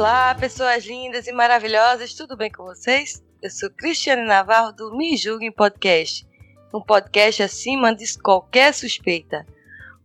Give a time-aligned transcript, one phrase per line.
[0.00, 3.22] Olá, pessoas lindas e maravilhosas, tudo bem com vocês?
[3.42, 6.26] Eu sou Cristiane Navarro do Me Julguem Podcast,
[6.72, 9.44] um podcast acima de qualquer suspeita.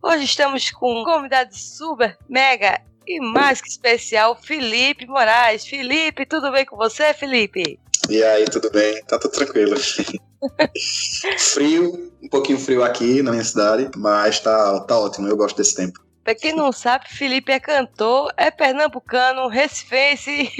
[0.02, 5.64] Hoje estamos com um convidado super, mega e mais que especial, Felipe Moraes.
[5.64, 7.80] Felipe, tudo bem com você, Felipe?
[8.10, 9.02] E aí, tudo bem?
[9.04, 9.76] Tá tudo tranquilo.
[11.40, 15.74] frio, um pouquinho frio aqui na minha cidade, mas tá, tá ótimo, eu gosto desse
[15.74, 16.05] tempo.
[16.26, 20.50] Pra quem não sabe, Felipe é cantor, é pernambucano, recifense,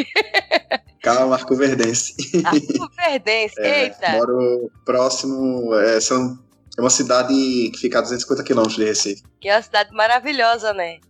[1.03, 2.15] Calma, Marco Verdense.
[2.97, 3.61] verdense.
[3.61, 4.13] É, Eita!
[4.13, 6.39] moro próximo, é, são,
[6.79, 7.35] é uma cidade
[7.73, 9.25] que fica a 250 quilômetros de Recife.
[9.41, 11.01] Que é uma cidade maravilhosa, né?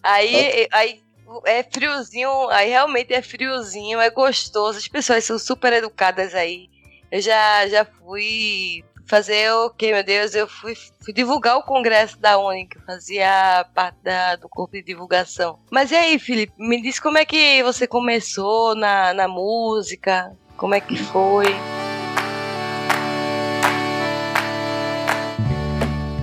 [0.00, 1.02] Aí, aí
[1.44, 6.68] é friozinho, aí realmente é friozinho, é gostoso, as pessoas são super educadas aí.
[7.10, 10.34] Eu já, já fui fazer o que, meu Deus?
[10.34, 10.74] Eu fui,
[11.04, 15.58] fui divulgar o congresso da ONU, que fazia parte da- do corpo de divulgação.
[15.70, 20.32] Mas e aí, Felipe, me diz como é que você começou na, na música?
[20.56, 21.46] Como é que foi?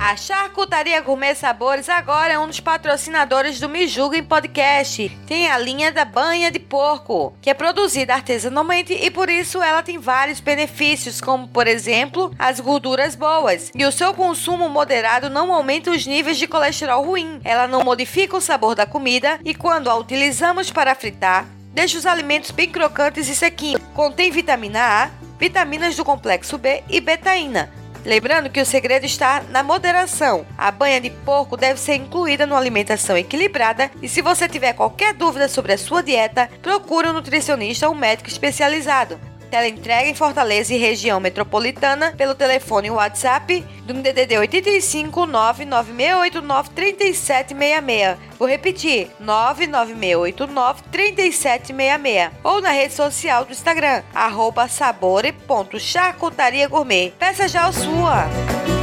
[0.03, 5.15] A Charcutaria Gourmet Sabores agora é um dos patrocinadores do Me Julguem Podcast.
[5.27, 9.83] Tem a linha da banha de porco, que é produzida artesanalmente e por isso ela
[9.83, 13.71] tem vários benefícios, como por exemplo, as gorduras boas.
[13.75, 17.39] E o seu consumo moderado não aumenta os níveis de colesterol ruim.
[17.43, 22.07] Ela não modifica o sabor da comida e quando a utilizamos para fritar, deixa os
[22.07, 23.79] alimentos bem crocantes e sequinhos.
[23.93, 27.80] Contém vitamina A, vitaminas do complexo B e betaína.
[28.05, 30.45] Lembrando que o segredo está na moderação.
[30.57, 35.13] A banha de porco deve ser incluída numa alimentação equilibrada e se você tiver qualquer
[35.13, 39.19] dúvida sobre a sua dieta, procure um nutricionista ou um médico especializado.
[39.51, 48.17] Ela entrega em Fortaleza e região metropolitana pelo telefone WhatsApp do DDD 85 99689 3766.
[48.39, 52.31] Vou repetir: 99689 3766.
[52.43, 57.11] Ou na rede social do Instagram, arroba sabore.charcutaria gourmet.
[57.19, 58.80] Peça já a sua!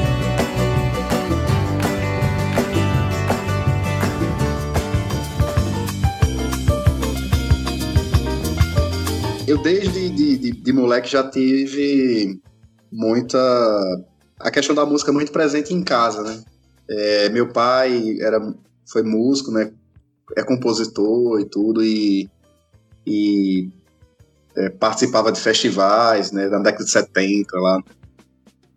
[9.49, 12.39] Eu desde de, de, de moleque já tive
[12.93, 13.39] muita...
[14.39, 16.45] A questão da música muito presente em casa, né?
[16.87, 18.39] É, meu pai era,
[18.87, 19.73] foi músico, né?
[20.37, 22.29] É compositor e tudo, e,
[23.07, 23.71] e
[24.55, 26.47] é, participava de festivais, né?
[26.49, 27.83] Na década de 70 lá.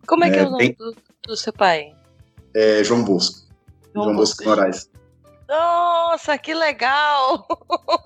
[0.07, 0.95] Como é, que é É, o nome tem- do,
[1.27, 1.93] do seu pai?
[2.55, 3.45] É, João Bosco.
[3.93, 4.89] João, Bosco Moraes.
[5.51, 7.45] Nossa, que legal!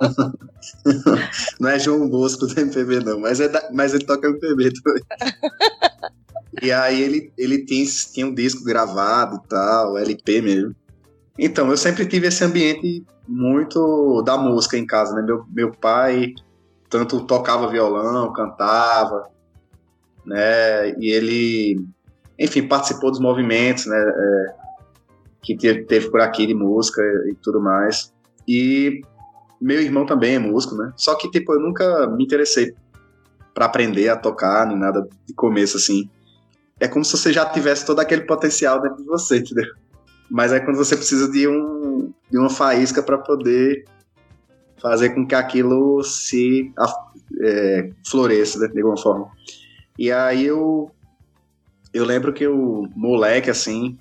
[1.60, 5.04] Não é João Bosco do MPB, não, mas, é da- mas ele toca MPB também.
[6.62, 10.76] e aí ele, ele tinha, tinha um disco gravado e tal, LP mesmo.
[11.38, 15.22] Então, eu sempre tive esse ambiente muito da música em casa, né?
[15.22, 16.34] Meu, meu pai
[16.90, 19.30] tanto tocava violão, cantava,
[20.26, 20.92] né?
[21.00, 21.86] E ele,
[22.40, 23.98] enfim, participou dos movimentos, né?
[23.98, 24.65] é,
[25.46, 28.12] que teve, teve por aqui de música e tudo mais.
[28.48, 29.02] E
[29.62, 30.92] meu irmão também é músico, né?
[30.98, 32.74] Só que, tipo, eu nunca me interessei
[33.54, 36.10] pra aprender a tocar, nem nada de começo, assim.
[36.80, 39.72] É como se você já tivesse todo aquele potencial dentro de você, entendeu?
[40.30, 43.86] Mas é quando você precisa de, um, de uma faísca para poder
[44.82, 46.74] fazer com que aquilo se
[47.42, 49.32] é, floresça, né, de alguma forma.
[49.98, 50.92] E aí eu,
[51.94, 53.98] eu lembro que o moleque, assim,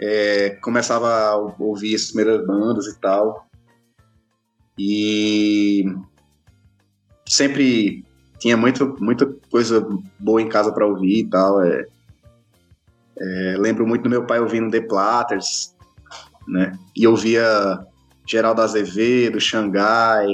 [0.00, 3.46] é, começava a ouvir as primeiras bandas e tal.
[4.78, 5.84] E
[7.26, 8.04] sempre
[8.38, 9.86] tinha muito, muita coisa
[10.18, 11.62] boa em casa para ouvir e tal.
[11.62, 11.86] É,
[13.18, 15.74] é, lembro muito do meu pai ouvindo The Platters,
[16.46, 16.78] né?
[16.94, 17.44] E ouvia
[18.26, 20.28] Geraldo Azevedo, Xangai,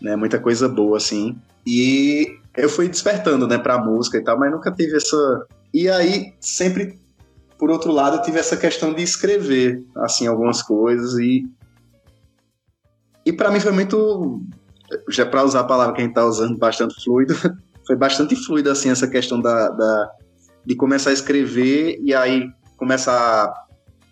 [0.00, 0.14] né?
[0.14, 1.36] Muita coisa boa, assim.
[1.66, 5.46] E eu fui despertando, né, pra música e tal, mas nunca tive essa.
[5.74, 6.98] E aí, sempre,
[7.58, 11.46] por outro lado, eu tive essa questão de escrever, assim, algumas coisas e.
[13.24, 14.42] E para mim foi muito.
[15.08, 17.34] Já para usar a palavra que a gente tá usando, bastante fluido,
[17.86, 20.10] foi bastante fluido, assim, essa questão da, da
[20.64, 23.14] de começar a escrever e aí começar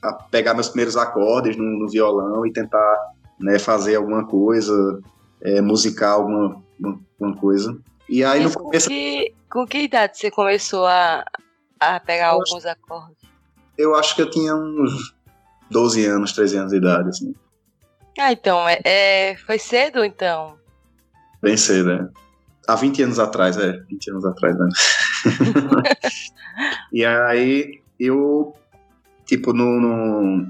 [0.02, 5.00] a, a pegar meus primeiros acordes no, no violão e tentar né, fazer alguma coisa,
[5.42, 6.62] é, musical, alguma,
[7.20, 7.76] alguma coisa.
[8.08, 11.24] E aí Mas no com, começo que, com que idade você começou a,
[11.80, 13.23] a pegar Eu alguns acordes?
[13.76, 15.14] Eu acho que eu tinha uns
[15.70, 17.34] 12 anos, 13 anos de idade, assim.
[18.18, 20.56] Ah, então, é, é- foi cedo, então.
[21.42, 22.08] Bem cedo, né?
[22.66, 23.72] Há 20 anos atrás, é.
[23.90, 24.68] 20 anos atrás, né?
[26.92, 28.54] e aí, eu,
[29.26, 30.46] tipo, no, no,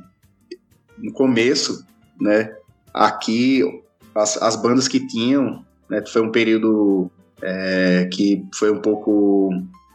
[0.99, 1.87] no começo,
[2.21, 2.55] né?
[2.93, 3.63] Aqui,
[4.15, 6.05] as, as bandas que tinham, né?
[6.07, 7.11] Foi um período
[7.43, 9.51] é, que foi um pouco...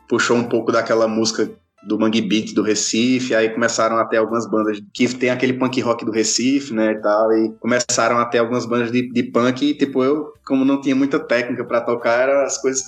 [0.08, 1.52] Puxou um pouco daquela música
[1.84, 5.80] do Mangue Beat do Recife, aí começaram a ter algumas bandas que tem aquele punk
[5.82, 9.66] rock do Recife, né, e tal, e começaram a ter algumas bandas de, de punk,
[9.66, 12.84] e tipo, eu, como não tinha muita técnica pra tocar, eram as coisas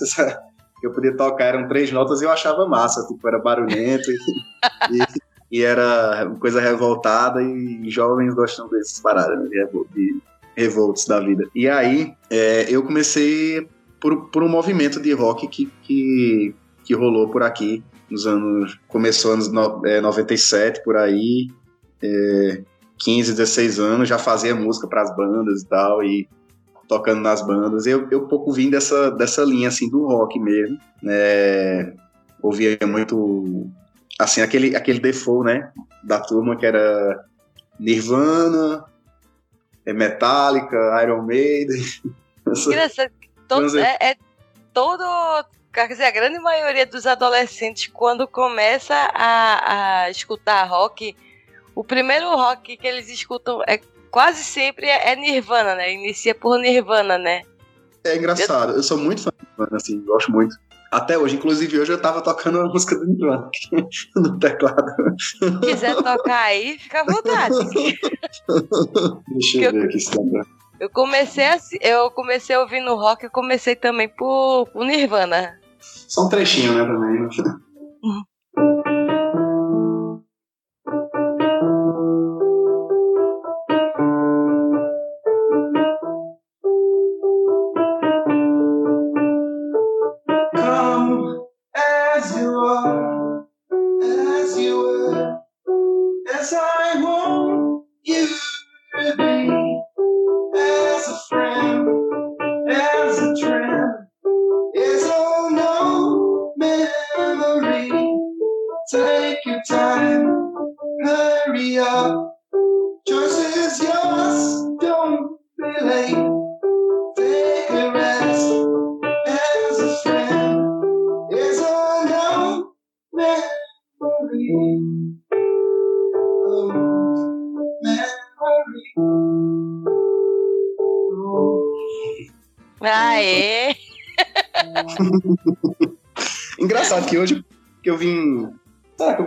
[0.80, 4.98] que eu podia tocar, eram três notas e eu achava massa, tipo, era barulhento e,
[4.98, 9.48] e, e era coisa revoltada e jovens gostam dessas paradas, né,
[9.94, 10.20] de
[10.54, 11.48] revoltos da vida.
[11.54, 13.66] E aí, é, eu comecei
[13.98, 16.54] por, por um movimento de rock que, que,
[16.84, 18.78] que rolou por aqui, nos anos.
[18.86, 21.48] Começou anos no, é, 97 por aí,
[22.02, 22.62] é,
[22.98, 26.28] 15, 16 anos, já fazia música para as bandas e tal, e
[26.86, 27.86] tocando nas bandas.
[27.86, 31.94] Eu, eu pouco vim dessa, dessa linha assim do rock mesmo, né?
[32.42, 33.66] Ouvia muito
[34.18, 35.72] assim aquele aquele default, né,
[36.04, 37.24] da turma que era
[37.78, 38.84] Nirvana,
[39.86, 41.82] é Metallica, Iron Maiden.
[42.66, 44.16] Engraçado, que todo, é, é
[44.74, 45.04] todo.
[45.72, 51.16] Quer dizer, a grande maioria dos adolescentes, quando começa a, a escutar rock,
[51.74, 53.80] o primeiro rock que eles escutam é
[54.10, 55.92] quase sempre é, é Nirvana, né?
[55.94, 57.42] Inicia por Nirvana, né?
[58.04, 60.54] É engraçado, eu sou muito fã de Nirvana, assim, gosto muito.
[60.90, 63.48] Até hoje, inclusive hoje eu tava tocando a música do Nirvana
[64.16, 64.84] no teclado.
[65.62, 67.54] Quiser tocar aí, fica à vontade.
[69.28, 70.44] Deixa eu eu- ver aqui se pra-
[70.78, 75.58] Eu comecei assim, eu comecei ouvindo rock, eu comecei também por, por Nirvana.
[76.12, 77.26] Só um trechinho, né, também.
[78.02, 78.26] Come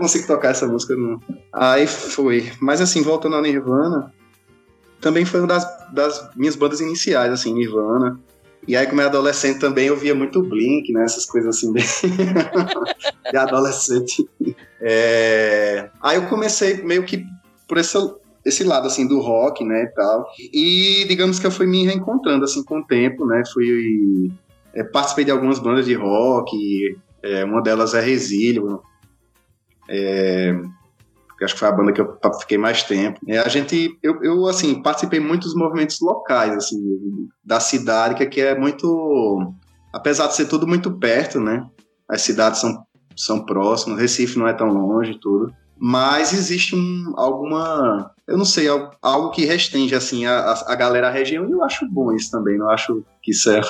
[0.06, 0.96] consigo tocar essa música?
[0.96, 1.20] Não.
[1.52, 2.52] Aí foi.
[2.62, 4.14] Mas assim, voltando a Nirvana,
[5.02, 8.20] também foi uma das, das minhas bandas iniciais, assim, Nirvana.
[8.68, 11.04] E aí, como é adolescente, também eu via muito Blink, né?
[11.04, 11.84] Essas coisas assim, de,
[13.32, 14.28] de adolescente.
[14.82, 17.24] É, Aí eu comecei meio que
[17.68, 17.98] por esse,
[18.44, 20.28] esse lado, assim, do rock, né, e tal.
[20.40, 23.44] E digamos que eu fui me reencontrando, assim, com o tempo, né?
[23.54, 24.32] Fui...
[24.74, 28.82] é, participei de algumas bandas de rock, é, uma delas é Resílio,
[29.90, 30.56] é,
[31.42, 33.20] acho que foi a banda que eu fiquei mais tempo.
[33.28, 36.80] É, a gente, eu, eu, assim, participei muito dos movimentos locais, assim,
[37.44, 39.52] da cidade, que aqui é muito,
[39.94, 41.66] apesar de ser tudo muito perto, né?
[42.10, 42.84] As cidades são,
[43.16, 45.52] são próximas, Recife não é tão longe tudo.
[45.78, 51.10] Mas existe um, alguma, eu não sei, al- algo que restringe, assim, a, a, galera,
[51.10, 53.62] a região, e eu acho bom isso também, não acho que isso é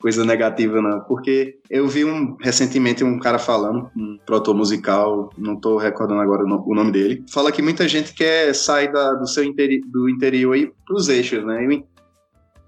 [0.00, 1.00] coisa negativa, não.
[1.00, 6.44] Porque eu vi um, recentemente um cara falando, um produtor musical, não tô recordando agora
[6.44, 9.80] o no- o nome dele, fala que muita gente quer sair da- do seu interi
[9.80, 11.64] do interior e pros eixos, né?
[11.64, 11.84] E,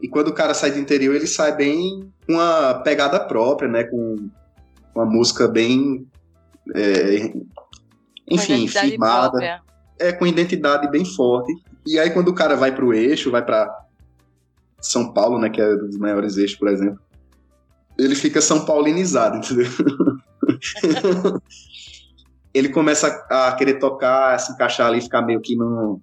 [0.02, 3.84] e quando o cara sai do interior, ele sai bem com uma pegada própria, né?
[3.84, 4.16] Com
[4.94, 6.06] uma música bem.
[6.75, 7.32] é,
[8.30, 9.62] enfim, firmada própria.
[9.99, 11.52] é com identidade bem forte.
[11.87, 13.68] E aí quando o cara vai pro eixo, vai pra
[14.80, 17.00] São Paulo, né, que é um dos maiores eixos, por exemplo,
[18.04, 19.66] ele fica São Paulinizado, entendeu?
[22.52, 26.00] ele começa a querer tocar, se encaixar ali, ficar meio que no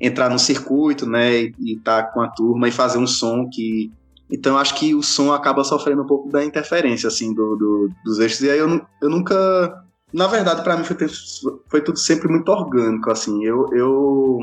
[0.00, 3.92] entrar no circuito, né, e, e tá com a turma e fazer um som que
[4.28, 8.18] então acho que o som acaba sofrendo um pouco da interferência assim do, do- dos
[8.18, 10.96] eixos e aí eu, eu nunca na verdade, pra mim foi,
[11.68, 13.44] foi tudo sempre muito orgânico, assim.
[13.44, 14.38] Eu, eu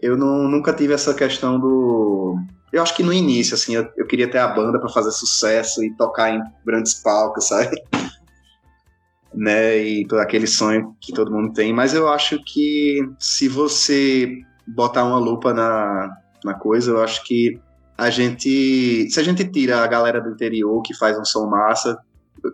[0.00, 2.38] eu não, nunca tive essa questão do.
[2.72, 5.82] Eu acho que no início, assim, eu, eu queria ter a banda para fazer sucesso
[5.82, 7.76] e tocar em grandes palcos, sabe?
[9.34, 9.82] né?
[9.82, 11.72] E aquele sonho que todo mundo tem.
[11.72, 17.60] Mas eu acho que se você botar uma lupa na, na coisa, eu acho que
[17.96, 19.10] a gente.
[19.10, 21.98] Se a gente tira a galera do interior que faz um som massa,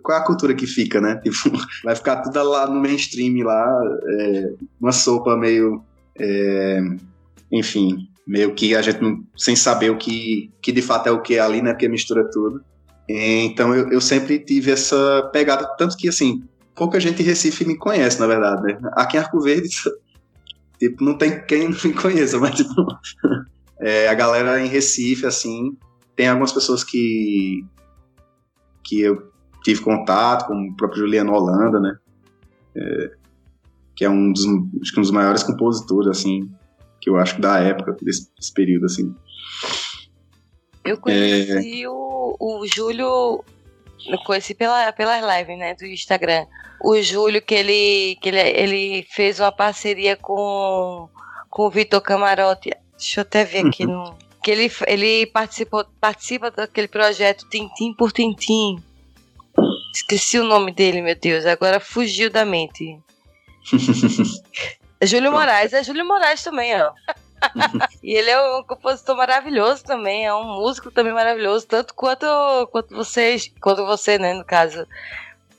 [0.03, 1.17] qual é a cultura que fica, né?
[1.23, 3.81] Tipo, vai ficar tudo lá no mainstream lá,
[4.19, 5.83] é, uma sopa meio.
[6.19, 6.81] É,
[7.53, 11.23] enfim, meio que a gente não, sem saber o que, que de fato é o
[11.23, 11.73] que é ali, né?
[11.73, 12.61] Porque mistura tudo.
[13.09, 16.43] Então eu, eu sempre tive essa pegada, tanto que assim,
[16.75, 18.79] pouca gente em Recife me conhece, na verdade, né?
[18.95, 19.69] Aqui em Arco Verde,
[20.79, 22.75] tipo, não tem quem me conheça, mas tipo,
[23.81, 25.77] é, a galera em Recife, assim,
[26.17, 27.65] tem algumas pessoas que
[28.83, 29.33] que eu
[29.65, 31.97] tive contato, como o próprio Juliano Holanda, né?
[32.77, 33.11] É,
[33.97, 36.49] que é um dos, um dos maiores compositores, assim,
[37.07, 39.15] que eu acho da época, desse, desse período, assim.
[40.85, 41.89] Eu conheci é...
[41.89, 43.45] o, o Júlio,
[44.09, 46.47] eu conheci pela, pelas lives, né, do Instagram.
[46.83, 51.09] O Júlio, que ele, que ele, ele fez uma parceria com,
[51.49, 52.71] com o Vitor Camarote.
[52.99, 54.17] Deixa eu até ver aqui no.
[54.43, 58.83] Que ele, ele participou, participa daquele projeto Tintim por Tintim.
[59.95, 61.47] Esqueci o nome dele, meu Deus.
[61.47, 62.99] Agora fugiu da mente.
[65.03, 65.73] Júlio Moraes.
[65.73, 66.93] É Júlio Moraes também, ó.
[68.03, 72.27] e ele é um compositor maravilhoso também, é um músico também maravilhoso, tanto quanto,
[72.73, 74.87] quanto vocês, quanto você, né, no caso.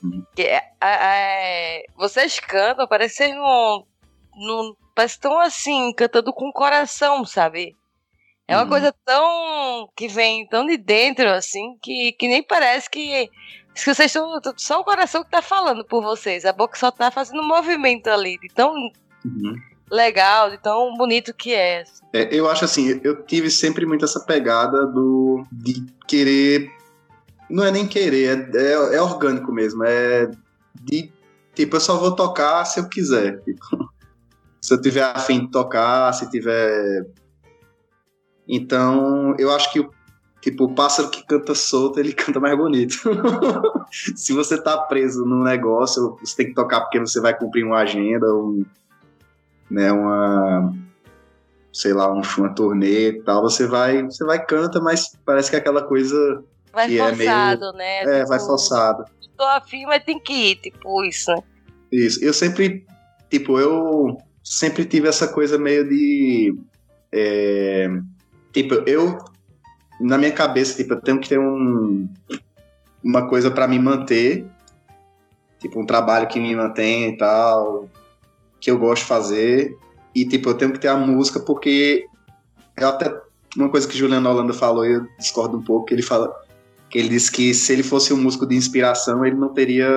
[0.02, 0.24] Uhum.
[0.36, 3.86] É, é, vocês cantam, parece que não,
[4.34, 4.76] não.
[4.94, 7.76] Parece que estão assim, cantando com o coração, sabe?
[8.46, 8.68] É uma uhum.
[8.68, 9.88] coisa tão.
[9.94, 13.30] que vem tão de dentro, assim, que, que nem parece que
[13.74, 14.40] que vocês estão.
[14.56, 16.44] Só o coração que tá falando por vocês.
[16.44, 18.38] A boca só tá fazendo um movimento ali.
[18.38, 18.74] De tão
[19.24, 19.56] uhum.
[19.90, 21.84] legal, de tão bonito que é.
[22.12, 22.34] é.
[22.34, 26.70] Eu acho assim, eu tive sempre muito essa pegada do de querer.
[27.50, 29.84] Não é nem querer, é, é, é orgânico mesmo.
[29.84, 30.30] É
[30.74, 31.10] de.
[31.54, 33.40] Tipo, eu só vou tocar se eu quiser.
[33.42, 33.90] Tipo,
[34.60, 37.06] se eu tiver afim de tocar, se tiver.
[38.46, 39.90] Então, eu acho que o
[40.40, 42.96] Tipo, o pássaro que canta solto, ele canta mais bonito.
[43.90, 47.78] Se você tá preso num negócio, você tem que tocar porque você vai cumprir uma
[47.78, 48.64] agenda, um,
[49.70, 50.72] né, uma
[51.72, 55.56] sei lá, um, uma turnê e tal, você vai, você vai canta, mas parece que
[55.56, 57.98] é aquela coisa vai que forçado, é meio, né?
[58.00, 59.04] É, tipo, vai forçado.
[59.36, 61.42] Tô afim, mas tem que ir, tipo isso, né?
[61.92, 62.24] Isso.
[62.24, 62.84] Eu sempre,
[63.30, 66.58] tipo, eu sempre tive essa coisa meio de
[67.12, 67.88] é,
[68.52, 69.18] tipo, eu
[70.00, 72.08] na minha cabeça, tipo, eu tenho que ter um,
[73.02, 74.46] uma coisa para me manter,
[75.58, 77.88] tipo, um trabalho que me mantém e tal,
[78.60, 79.76] que eu gosto de fazer,
[80.14, 82.06] e, tipo, eu tenho que ter a música porque
[82.76, 83.14] é até
[83.56, 86.32] uma coisa que Juliano Holanda falou, e eu discordo um pouco, que ele fala
[86.90, 89.88] que ele disse que se ele fosse um músico de inspiração, ele não teria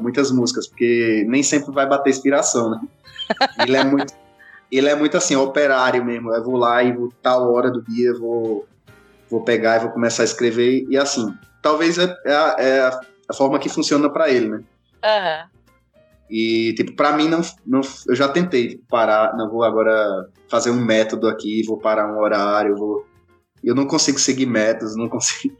[0.00, 2.80] muitas músicas, porque nem sempre vai bater inspiração, né?
[3.62, 4.12] Ele é muito,
[4.72, 6.34] ele é muito assim, operário mesmo.
[6.34, 8.66] Eu vou lá e vou tal hora do dia, vou
[9.30, 10.84] vou pegar e vou começar a escrever.
[10.90, 12.80] E assim, talvez é, é, a, é
[13.28, 14.56] a, forma que funciona para ele, né?
[15.04, 15.48] Uhum.
[16.30, 20.80] E, tipo, pra mim, não, não, eu já tentei parar, não vou agora fazer um
[20.80, 23.04] método aqui, vou parar um horário, vou...
[23.62, 25.56] Eu não consigo seguir métodos, não consigo...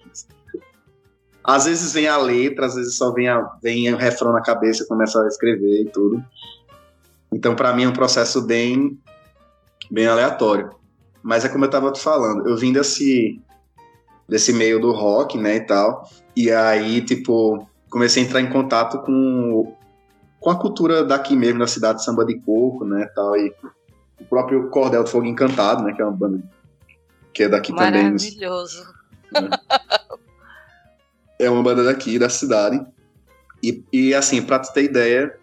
[1.42, 4.86] Às vezes vem a letra, às vezes só vem, a, vem o refrão na cabeça,
[4.86, 6.22] começa a escrever e tudo.
[7.32, 8.96] Então, para mim, é um processo bem,
[9.90, 10.70] bem aleatório.
[11.22, 13.40] Mas é como eu tava te falando, eu vim desse,
[14.28, 16.08] desse meio do rock, né, e tal.
[16.36, 19.74] E aí, tipo, comecei a entrar em contato com,
[20.40, 23.36] com a cultura daqui mesmo, da cidade de Samba de Coco, né, tal.
[23.36, 23.54] E
[24.18, 26.42] o próprio Cordel do Fogo Encantado, né, que é uma banda
[27.32, 28.04] que é daqui também.
[28.04, 28.82] Maravilhoso.
[29.32, 29.50] Né?
[31.38, 32.84] É uma banda daqui, da cidade.
[33.62, 35.38] E, e assim, pra tu ter ideia,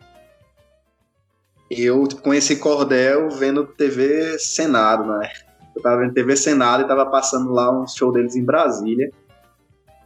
[1.69, 5.29] eu tipo, conheci Cordel vendo TV Senado, né?
[5.75, 9.11] Eu tava vendo TV Senado e tava passando lá um show deles em Brasília.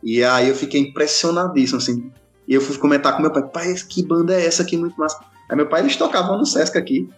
[0.03, 2.11] E aí eu fiquei impressionadíssimo, assim.
[2.51, 5.23] E eu fui comentar com meu pai, pai, que banda é essa aqui, muito massa.
[5.49, 7.09] Aí meu pai, eles tocavam no Sesc aqui.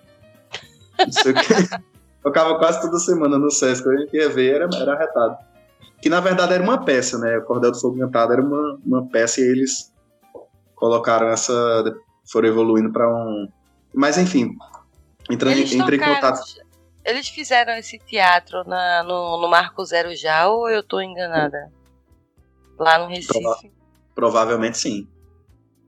[2.21, 3.89] Tocava quase toda semana no Sesc.
[3.89, 5.37] A gente ia ver, era, era arretado.
[5.99, 7.35] Que na verdade era uma peça, né?
[7.39, 9.91] O Cordel do Fogo Cantado era uma, uma peça e eles
[10.75, 11.83] colocaram essa.
[12.31, 13.47] foram evoluindo para um.
[13.91, 14.55] Mas enfim,
[15.31, 16.43] entrando, entrei em contato.
[17.03, 21.71] Eles fizeram esse teatro na, no, no Marco Zero já ou eu tô enganada?
[22.77, 23.33] Lá no Recife?
[23.33, 23.57] Prova
[24.13, 25.07] provavelmente sim.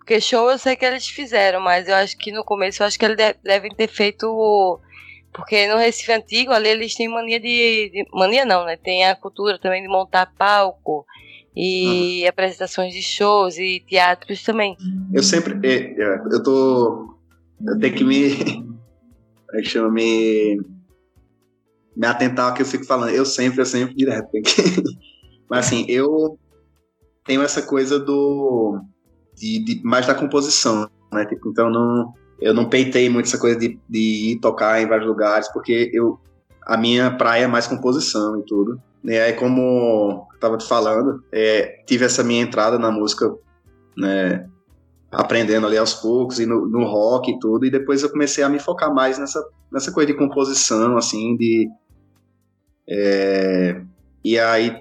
[0.06, 2.98] Porque show eu sei que eles fizeram, mas eu acho que no começo eu acho
[2.98, 4.80] que eles devem ter feito
[5.34, 8.78] Porque no Recife Antigo, ali eles têm mania de, de, Mania não, né?
[8.78, 11.08] Tem a cultura também de montar palco
[11.56, 12.30] e uhum.
[12.30, 14.78] apresentações de shows e teatros também.
[15.12, 15.56] Eu sempre.
[15.68, 17.18] É, eu tô.
[17.66, 18.30] Eu tenho que me.
[18.46, 19.90] Como é que chama?
[19.90, 20.62] Me.
[21.98, 23.10] Me atentar ao que eu fico falando.
[23.10, 24.30] Eu sempre, eu sempre direto.
[25.50, 26.38] Mas assim, eu
[27.26, 28.86] tenho essa coisa do.
[29.36, 31.25] De, de, mais da composição, né?
[31.25, 35.08] Tipo, então não eu não peitei muito essa coisa de, de ir tocar em vários
[35.08, 36.20] lugares, porque eu
[36.65, 38.82] a minha praia é mais composição e tudo.
[39.04, 43.32] E aí, como eu tava te falando, é, tive essa minha entrada na música,
[43.96, 44.50] né,
[45.12, 48.50] aprendendo ali aos poucos, e no, no, rock e tudo, e depois eu comecei a
[48.50, 51.70] me focar mais nessa, nessa coisa de composição, assim, de...
[52.89, 53.82] É,
[54.24, 54.75] e aí,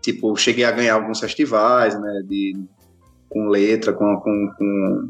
[0.00, 2.54] tipo, cheguei a ganhar alguns festivais, né, de,
[3.30, 5.08] com letra, com, com, com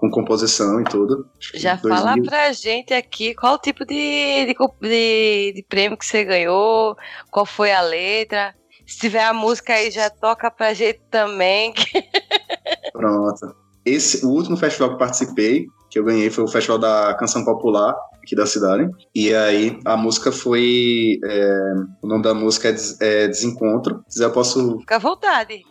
[0.00, 1.28] com composição e tudo.
[1.54, 6.24] Já fala pra gente aqui qual o tipo de, de, de, de, prêmio que você
[6.24, 6.96] ganhou,
[7.30, 8.54] qual foi a letra.
[8.86, 11.74] Se tiver a música aí, já toca pra gente também.
[12.94, 13.54] Pronto.
[13.84, 17.94] Esse, o último festival que participei, que eu ganhei, foi o Festival da Canção Popular,
[18.22, 18.88] aqui da cidade.
[19.14, 21.18] E aí a música foi.
[21.24, 24.02] É, o nome da música é, Des, é Desencontro.
[24.08, 24.78] Se eu posso.
[24.80, 25.62] Fica à vontade.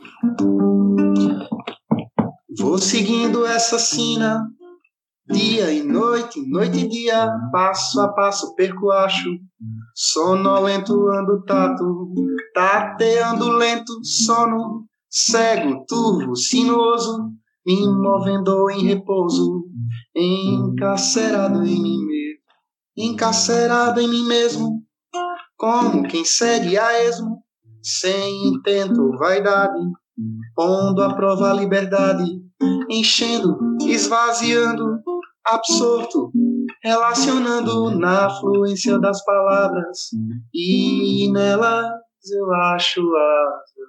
[2.58, 4.46] Vou seguindo essa sina,
[5.30, 9.30] dia e noite, noite e dia, passo a passo perco acho,
[9.96, 12.14] sonolento ando tato,
[12.54, 17.32] tateando lento, sono, cego, turvo, sinuoso,
[17.66, 19.64] me movendo em repouso,
[20.14, 22.44] encarcerado em mim mesmo,
[22.98, 24.84] encarcerado em mim mesmo,
[25.56, 27.42] como quem segue a esmo,
[27.82, 29.80] sem intento, vaidade,
[30.60, 32.26] pondo à prova a liberdade,
[32.90, 35.00] enchendo, esvaziando,
[35.48, 36.34] absorto,
[36.84, 40.10] relacionando na fluência das palavras,
[40.54, 41.88] e nelas
[42.30, 43.80] eu acho as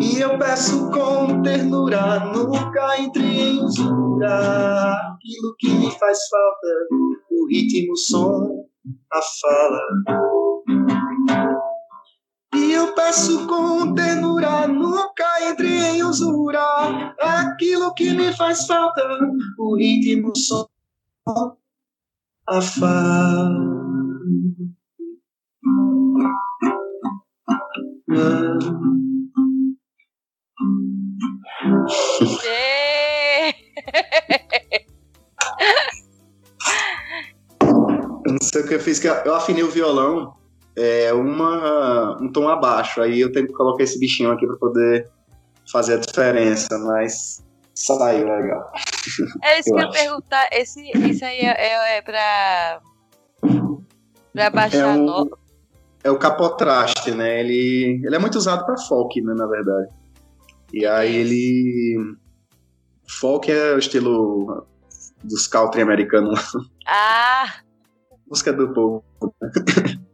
[0.00, 6.66] e eu peço com ternura, nunca entre em usura, aquilo que me faz falta,
[7.30, 8.64] o ritmo, o som,
[9.12, 10.51] a fala.
[12.72, 16.58] E eu peço com ternura, nunca entre em usura.
[17.20, 19.02] Aquilo que me faz falta,
[19.58, 20.66] o ritmo, o som,
[22.48, 23.50] a fala.
[38.24, 40.41] Eu não sei o que eu fiz, que eu afinei o violão
[40.76, 43.00] é uma, um tom abaixo.
[43.00, 45.10] Aí eu tenho que colocar esse bichinho aqui para poder
[45.70, 48.70] fazer a diferença, mas saiu legal.
[49.42, 50.48] É isso eu que eu perguntar.
[50.52, 52.80] Esse, esse aí é, é, é pra,
[54.32, 55.38] pra baixar é um, no...
[56.04, 57.40] É o capotraste, né?
[57.40, 59.88] Ele, ele é muito usado para folk, né, na verdade.
[60.72, 62.16] E aí ele...
[63.20, 64.66] Folk é o estilo
[65.22, 66.40] dos country americanos.
[66.86, 67.44] Ah!
[68.26, 69.04] Música do povo.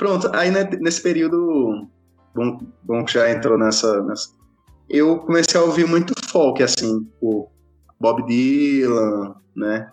[0.00, 1.86] Pronto, aí né, nesse período,
[2.34, 4.30] bom, bom que já entrou nessa, nessa,
[4.88, 7.46] Eu comecei a ouvir muito folk, assim, o
[8.00, 9.90] Bob Dylan, né?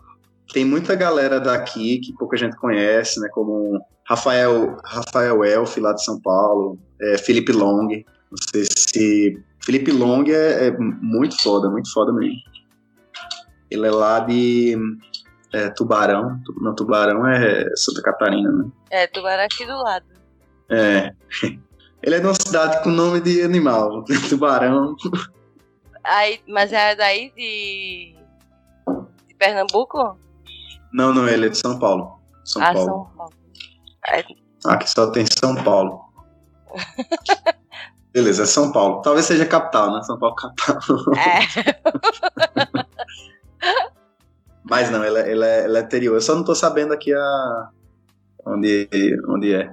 [0.53, 3.27] Tem muita galera daqui que pouca gente conhece, né?
[3.33, 7.89] Como Rafael, Rafael Elf, lá de São Paulo, é, Felipe Long.
[7.89, 9.43] Não sei se.
[9.61, 12.39] Felipe Long é, é muito foda, muito foda mesmo.
[13.69, 14.77] Ele é lá de
[15.53, 16.39] é, Tubarão.
[16.61, 18.65] Não, Tubarão é Santa Catarina, né?
[18.89, 20.05] É, Tubarão é aqui do lado.
[20.69, 21.13] É.
[22.03, 24.95] Ele é de uma cidade com nome de animal, Tubarão.
[26.03, 28.15] Aí, mas é daí de,
[29.27, 30.17] de Pernambuco?
[30.93, 32.19] Não, não, ele é de São Paulo.
[32.45, 32.87] São ah, Paulo.
[32.87, 33.33] São Paulo.
[34.07, 34.23] É...
[34.65, 36.05] Aqui só tem São Paulo.
[38.13, 39.01] Beleza, é São Paulo.
[39.01, 40.01] Talvez seja capital, né?
[40.03, 40.77] São Paulo capital.
[41.17, 41.39] É.
[44.69, 46.15] Mas não, ela, ela, ela é anterior.
[46.15, 47.69] Eu só não tô sabendo aqui a...
[48.45, 48.87] onde,
[49.27, 49.71] onde é.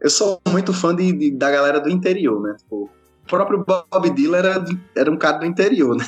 [0.00, 2.54] Eu sou muito fã de, de da galera do interior, né?
[2.58, 6.04] Tipo, o próprio Bob Dylan era, era um cara do interior, né?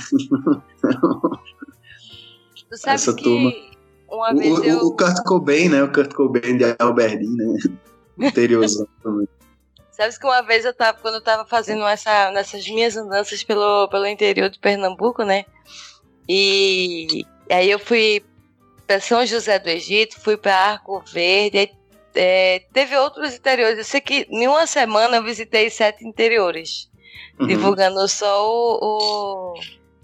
[2.70, 3.52] Tu sabe Essa que turma.
[4.08, 4.78] uma vez o, eu...
[4.86, 5.82] o Kurt Cobain, né?
[5.82, 7.58] O Kurt Cobain de Albertin, né?
[8.28, 9.28] Interiorzão também.
[9.90, 13.88] Sabe que uma vez eu tava, quando eu tava fazendo essa, nessas minhas andanças pelo,
[13.88, 15.44] pelo interior de Pernambuco, né?
[16.28, 18.24] E aí eu fui
[18.86, 21.72] para São José do Egito, fui para Arco Verde,
[22.14, 23.78] é, teve outros interiores.
[23.78, 26.90] Eu sei que em uma semana eu visitei sete interiores,
[27.38, 27.46] uhum.
[27.46, 29.54] divulgando só o, o,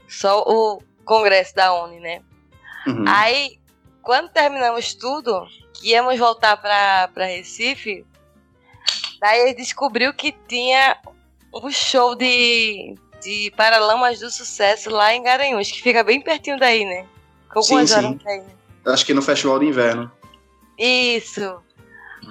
[0.08, 2.22] só o congresso da ONU, né?
[2.86, 3.04] Uhum.
[3.08, 3.58] Aí,
[4.02, 8.04] quando terminamos tudo, que íamos voltar pra Recife,
[9.20, 10.96] daí descobriu que tinha
[11.52, 16.84] um show de, de Paralamas do Sucesso lá em Garanhuns, que fica bem pertinho daí,
[16.84, 17.06] né?
[17.56, 18.18] Algumas Sim?
[18.84, 20.12] Acho que no Festival de Inverno.
[20.78, 21.60] Isso.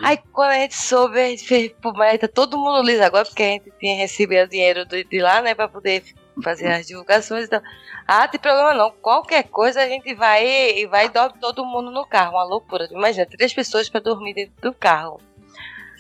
[0.04, 3.44] Aí quando a gente soube, a gente fez, mas tá todo mundo liso agora, porque
[3.44, 6.04] a gente tinha recebido dinheiro de, de lá, né, pra poder
[6.44, 7.46] fazer as divulgações.
[7.46, 7.62] Então,
[8.08, 8.92] ah, tem problema não.
[8.92, 12.34] Qualquer coisa a gente vai e vai e dorme todo mundo no carro.
[12.34, 12.88] Uma loucura.
[12.92, 15.20] Imagina, três pessoas pra dormir dentro do carro.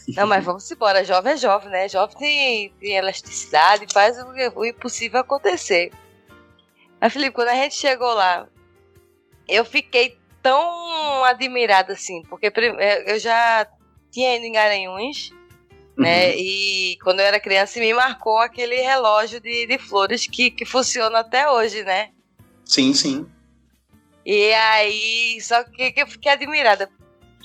[0.09, 1.03] Não, mas vamos embora.
[1.03, 1.89] Jovem é jovem, né?
[1.89, 5.91] Jovem tem, tem elasticidade, faz o, o impossível acontecer.
[6.99, 8.47] Mas, Felipe, quando a gente chegou lá,
[9.47, 13.67] eu fiquei tão admirada assim, porque eh, eu já
[14.11, 15.31] tinha ido em Garanhuns,
[15.97, 16.29] né?
[16.29, 16.35] Uhum.
[16.37, 21.19] E quando eu era criança, me marcou aquele relógio de, de flores que, que funciona
[21.19, 22.11] até hoje, né?
[22.63, 23.27] Sim, sim.
[24.25, 26.89] E aí, só que, que eu fiquei admirada.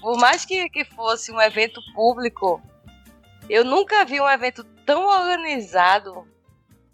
[0.01, 2.63] Por mais que, que fosse um evento público,
[3.49, 6.27] eu nunca vi um evento tão organizado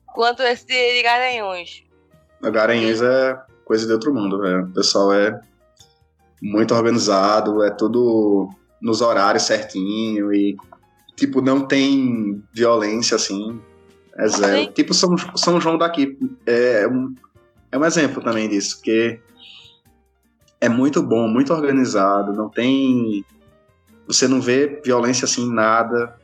[0.07, 1.85] quanto esse de Garanhuns.
[2.43, 4.65] O Garanhuns é coisa de outro mundo, velho.
[4.65, 5.39] O pessoal é
[6.41, 8.49] muito organizado, é tudo
[8.81, 10.57] nos horários certinho e,
[11.17, 13.61] tipo, não tem violência, assim.
[14.15, 14.65] É zero.
[14.65, 14.73] Sim.
[14.73, 16.17] Tipo São, São João daqui.
[16.47, 17.13] É um,
[17.73, 19.21] é um exemplo também disso, porque
[20.61, 23.25] é muito bom, muito organizado, não tem...
[24.07, 26.17] Você não vê violência, assim, nada.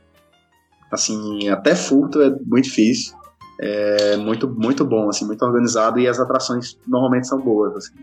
[0.89, 3.13] Assim, até furto é muito difícil.
[3.59, 7.93] É muito, muito bom, assim, muito organizado e as atrações normalmente são boas, assim.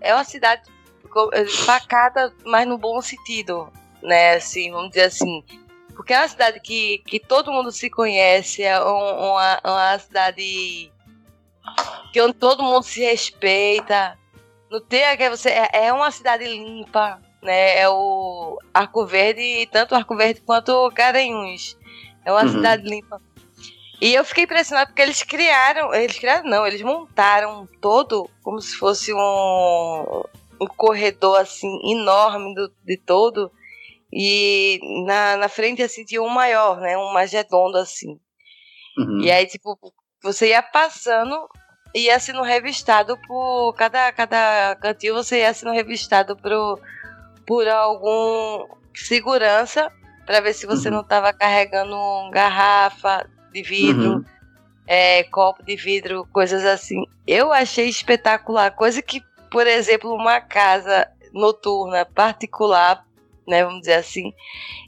[0.00, 0.62] É uma cidade
[1.66, 3.68] pacata, mas no bom sentido,
[4.02, 4.34] né?
[4.34, 5.42] Assim, vamos dizer assim.
[5.96, 10.92] Porque é uma cidade que, que todo mundo se conhece, é um- uma, uma cidade
[12.12, 14.16] que onde todo mundo se respeita.
[14.70, 17.78] Não tem aquela você é, é uma cidade limpa, né?
[17.80, 21.76] É o Arco Verde, tanto Arco Verde quanto Garanhuns.
[22.24, 22.48] É uma Uhum.
[22.48, 23.20] cidade limpa.
[24.00, 28.76] E eu fiquei impressionada porque eles criaram, eles criaram não, eles montaram todo como se
[28.76, 30.22] fosse um,
[30.60, 33.50] um corredor assim enorme do, de todo
[34.12, 38.18] e na, na frente assim tinha um maior, né, um mais redondo assim.
[38.96, 39.20] Uhum.
[39.20, 39.76] E aí tipo
[40.22, 41.48] você ia passando
[41.92, 46.80] e ia sendo revistado por cada cada cantinho você ia sendo revistado por
[47.44, 49.90] por algum segurança
[50.24, 50.96] para ver se você Uhum.
[50.96, 51.96] não estava carregando
[52.30, 54.24] garrafa de vidro, Uhum.
[54.86, 57.04] é, copo de vidro, coisas assim.
[57.26, 63.04] Eu achei espetacular, coisa que, por exemplo, uma casa noturna particular,
[63.46, 64.32] né, vamos dizer assim,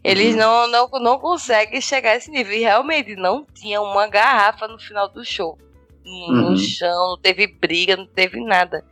[0.05, 0.41] eles Uhum.
[0.41, 2.53] não, não, não conseguem chegar a esse nível.
[2.53, 5.59] E realmente não tinha uma garrafa no final do show.
[6.05, 6.57] No Uhum.
[6.57, 8.85] chão, não teve briga, não teve nada.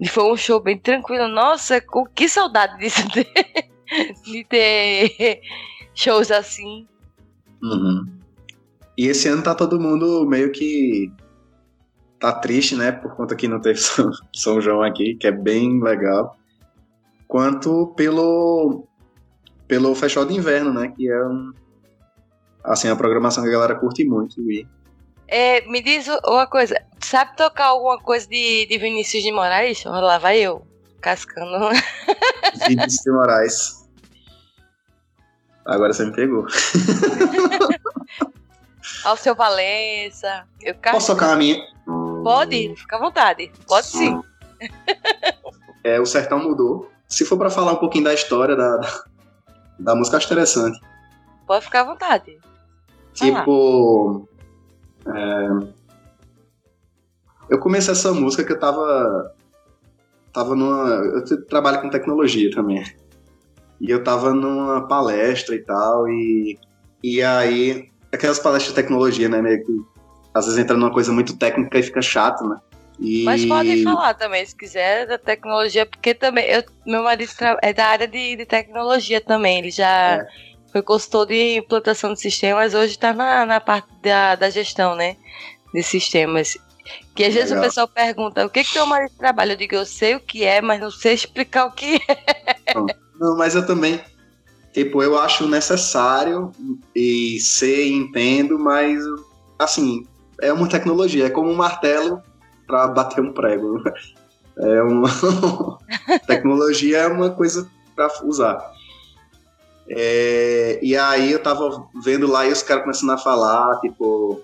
[0.00, 1.26] E foi um show bem tranquilo.
[1.28, 3.24] Nossa, com que saudade disso de,
[4.24, 5.40] de ter
[5.94, 6.86] shows assim.
[7.62, 8.06] Uhum.
[8.96, 11.10] E esse ano tá todo mundo meio que
[12.20, 12.92] tá triste, né?
[12.92, 16.36] Por conta que não teve São, São João aqui, que é bem legal.
[17.28, 18.86] Quanto pelo
[19.66, 20.92] pelo Festival de Inverno, né?
[20.94, 21.52] Que é um,
[22.62, 24.40] assim, a programação que a galera curte muito.
[24.50, 24.66] E
[25.28, 29.82] É, me diz uma coisa, sabe tocar alguma coisa de, de Vinícius de Moraes?
[29.84, 30.66] Lá, vai eu,
[31.00, 31.70] cascando.
[32.68, 33.84] Vinícius de Moraes.
[35.66, 36.46] Agora você me pegou.
[39.04, 40.46] Ao seu Valença.
[40.60, 41.12] Eu Posso casco.
[41.12, 41.62] tocar a minha?
[42.22, 43.50] Pode, fica à vontade.
[43.66, 44.20] Pode sim.
[45.82, 46.90] É, o Sertão mudou.
[47.06, 49.04] Se for pra falar um pouquinho da história da, da,
[49.78, 50.80] da música, acho interessante.
[51.46, 52.38] Pode ficar à vontade.
[53.12, 54.26] Tipo.
[55.06, 55.74] é,
[57.48, 59.34] eu comecei essa música que eu tava.
[60.32, 60.88] Tava numa.
[60.88, 62.82] Eu trabalho com tecnologia também.
[63.80, 66.58] E eu tava numa palestra e tal, e.
[67.02, 67.92] E aí.
[68.14, 69.40] Aquelas palestras de tecnologia, né?
[69.42, 69.72] Meio que.
[70.34, 72.56] Às vezes entra numa coisa muito técnica e fica chato, né?
[72.98, 73.24] E...
[73.24, 77.86] Mas pode falar também, se quiser, da tecnologia, porque também eu, meu marido é da
[77.86, 79.58] área de, de tecnologia também.
[79.58, 80.26] Ele já É.
[80.72, 85.16] foi consultor de implantação de sistemas, hoje está na, na parte da, da gestão, né?
[85.72, 86.56] De sistemas.
[87.14, 89.52] Que às vezes o pessoal pergunta, o que que teu marido trabalha?
[89.52, 92.74] Eu digo, eu sei o que é, mas não sei explicar o que é.
[93.18, 94.00] Não, mas eu também.
[94.74, 96.50] Tipo, eu acho necessário
[96.94, 99.00] e sei, entendo, mas
[99.56, 100.04] assim,
[100.42, 102.20] é uma tecnologia, é como um martelo
[102.66, 103.82] para bater um prego.
[104.56, 105.08] É uma
[106.28, 108.70] tecnologia é uma coisa para usar.
[109.88, 114.40] É, e aí eu tava vendo lá e os caras começando a falar, tipo,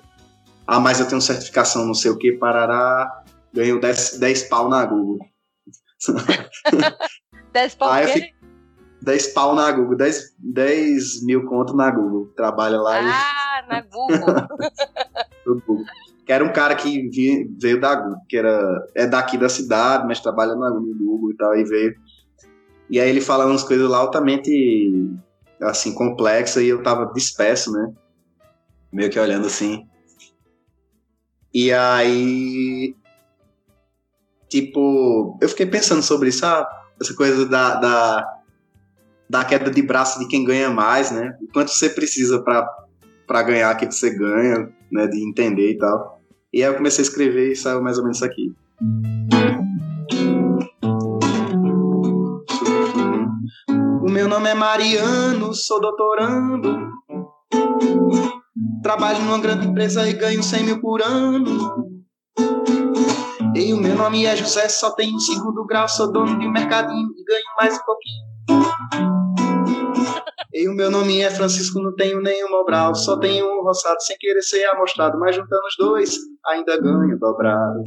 [0.66, 3.22] ah, mas eu tenho certificação não sei o que, parará,
[3.54, 5.20] ganhou 10, 10 pau na Google.
[7.52, 8.39] 10 pau Ah, eu fico-
[9.02, 12.26] 10 pau na Google, 10, 10 mil conto na Google.
[12.36, 14.18] Trabalha lá Ah, na Google.
[14.18, 15.84] e no Google.
[16.26, 17.08] Que era um cara que
[17.60, 21.36] veio da Google, que era, é daqui da cidade, mas trabalha na- no Google e
[21.36, 21.94] tal, e veio.
[22.88, 24.50] E aí ele fala umas coisas lá altamente,
[25.62, 27.92] assim, complexas, e eu tava disperso, né?
[28.92, 29.86] Meio que olhando assim.
[31.54, 32.94] E aí,
[34.48, 36.68] tipo, eu fiquei pensando sobre isso, ah,
[37.00, 38.39] essa coisa da, da,
[39.30, 41.32] da queda de braço de quem ganha mais, né?
[41.40, 45.06] O quanto você precisa para ganhar o que você ganha, né?
[45.06, 46.20] De entender e tal.
[46.52, 48.52] E aí eu comecei a escrever e saiu mais ou menos isso aqui.
[54.02, 56.90] O meu nome é Mariano, sou doutorando.
[58.82, 62.00] Trabalho numa grande empresa e ganho 100 mil por ano.
[63.54, 67.10] E o meu nome é José, só tenho segundo grau, sou dono de um mercadinho
[67.16, 68.29] e ganho mais um pouquinho.
[70.52, 74.16] E o meu nome é Francisco, não tenho nenhum mobral, só tenho um roçado sem
[74.18, 77.84] querer ser amostrado, mas juntando os dois, ainda ganho dobrado.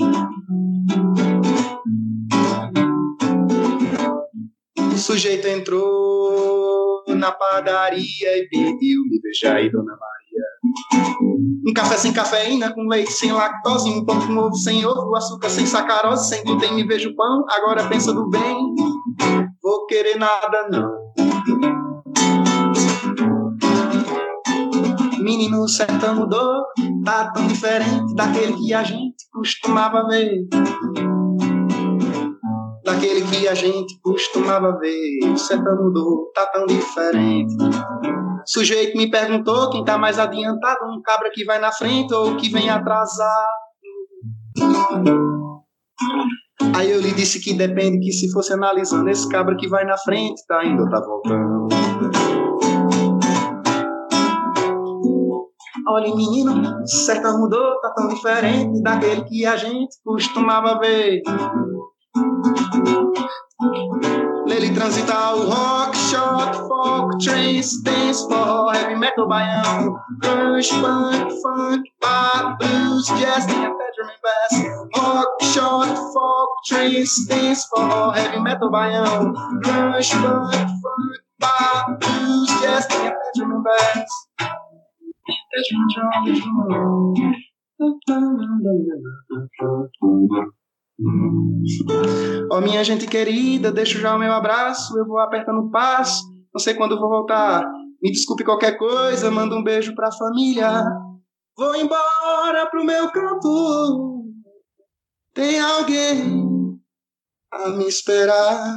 [4.94, 11.44] O sujeito entrou na padaria e pediu me beijar aí, dona Maria.
[11.68, 15.50] Um café sem cafeína, com leite sem lactose, um pão com ovo sem ovo, açúcar
[15.50, 18.74] sem sacarose, sem glúten me vejo pão, agora pensa do bem,
[19.62, 21.73] vou querer nada não.
[25.24, 26.66] Menino sertão mudou,
[27.06, 30.46] tá tão diferente daquele que a gente costumava ver.
[32.84, 35.20] Daquele que a gente costumava ver.
[35.32, 37.56] O sertão mudou, tá tão diferente.
[38.46, 42.50] Sujeito me perguntou quem tá mais adiantado, um cabra que vai na frente ou que
[42.50, 43.48] vem atrasado.
[46.76, 49.98] Aí eu lhe disse que depende, que se fosse analisando, esse cabra que vai na
[49.98, 51.53] frente tá indo ou tá voltando.
[55.86, 61.22] Olha, menino, sertão mudou, tá tão diferente daquele que a gente costumava ver.
[64.48, 71.84] Nele transita o rock, shot, folk, trance, dance, for heavy metal, baião, grunge, punk, funk,
[72.00, 74.54] pop, blues, jazz, tem até drum and bass.
[74.96, 82.86] Rock, shot, folk, trance, dance, for heavy metal, baião, grunge, punk, funk, pop, blues, jazz,
[82.88, 84.63] tem até drum and bass.
[92.52, 96.60] Ó minha gente querida, deixo já o meu abraço, eu vou apertando o passo, não
[96.60, 97.66] sei quando vou voltar.
[98.02, 100.84] Me desculpe qualquer coisa, manda um beijo pra família.
[101.58, 104.26] Vou embora pro meu canto.
[105.34, 106.80] Tem alguém
[107.52, 108.76] a me esperar.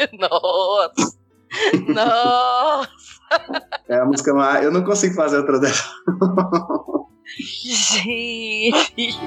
[0.18, 1.18] Nossa.
[1.88, 2.88] Nossa.
[3.88, 4.64] É a música mais.
[4.64, 5.84] Eu não consigo fazer outra dessa.
[7.38, 9.18] Gente.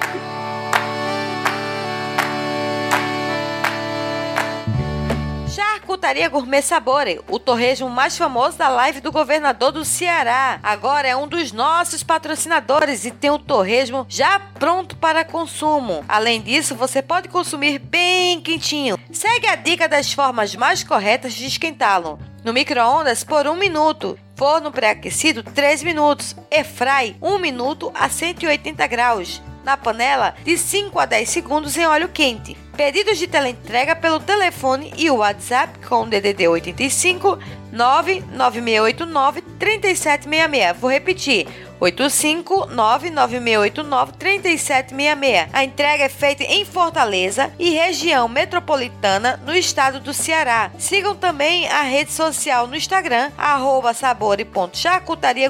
[6.04, 10.60] Charcutaria Gourmet Sabore, o torresmo mais famoso da live do governador do Ceará.
[10.62, 16.04] Agora é um dos nossos patrocinadores e tem o torresmo já pronto para consumo.
[16.10, 19.00] Além disso, você pode consumir bem quentinho.
[19.14, 22.20] Segue a dica das formas mais corretas de esquentá-lo.
[22.44, 24.20] No micro-ondas por 1 minuto.
[24.36, 26.36] Forno pré-aquecido 3 minutos.
[26.52, 29.42] Airfry 1 minuto a 180 graus.
[29.64, 32.58] Na panela de 5 a 10 segundos em óleo quente.
[32.76, 37.38] Pedidos de teleentrega pelo telefone e o WhatsApp com o DDD 85
[37.72, 40.78] 99689 3766.
[40.80, 41.48] Vou repetir.
[41.80, 45.50] 85 99689 3766.
[45.54, 50.72] A entrega é feita em Fortaleza e região metropolitana no estado do Ceará.
[50.80, 53.92] Sigam também a rede social no Instagram, arroba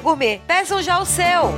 [0.02, 0.40] gourmet.
[0.46, 1.52] Peçam já o seu!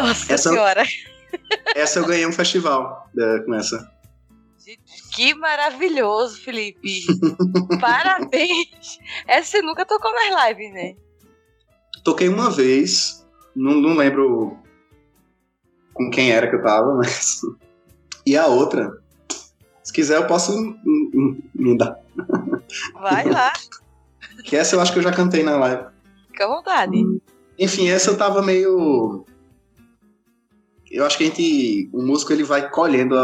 [0.00, 0.84] Nossa Essa- senhora.
[1.74, 3.90] Essa eu ganhei um festival é, com essa.
[5.14, 7.04] Que maravilhoso, Felipe.
[7.80, 8.98] Parabéns.
[9.26, 10.94] Essa você nunca tocou nas lives, né?
[12.04, 14.56] Toquei uma vez, não, não lembro
[15.94, 17.40] com quem era que eu tava, mas.
[18.24, 18.92] E a outra,
[19.82, 21.98] se quiser eu posso hum, hum, me dar.
[22.94, 23.52] Vai lá,
[24.44, 25.84] Que essa eu acho que eu já cantei na live.
[26.28, 27.02] fica à vontade.
[27.58, 29.24] Enfim, essa eu tava meio.
[30.92, 33.16] Eu acho que a gente, o músico ele vai colhendo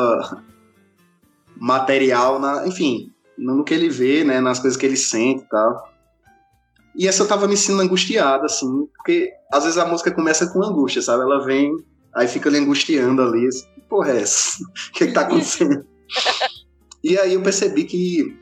[1.54, 5.92] material na, enfim, no que ele vê, né, nas coisas que ele sente e tal.
[6.96, 10.64] E essa eu tava me sentindo angustiada, assim, porque às vezes a música começa com
[10.64, 11.22] angústia, sabe?
[11.22, 11.76] Ela vem,
[12.14, 14.58] aí fica ali angustiando ali, assim, que porra é essa?
[14.88, 15.84] O que, que tá acontecendo?
[17.04, 18.34] e aí eu percebi que,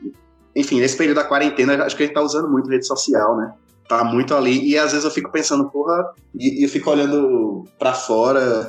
[0.55, 3.53] enfim, nesse período da quarentena, acho que a gente tá usando muito rede social, né?
[3.89, 7.65] Tá muito ali, e às vezes eu fico pensando, porra, e, e eu fico olhando
[7.77, 8.67] pra fora,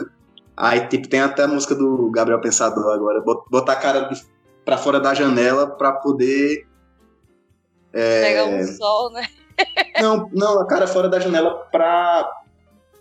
[0.58, 4.10] aí tipo, tem até a música do Gabriel Pensador agora, botar a cara
[4.64, 6.66] pra fora da janela pra poder...
[7.92, 8.22] É...
[8.22, 9.26] Pegar um sol, né?
[10.00, 12.30] Não, não, a cara fora da janela pra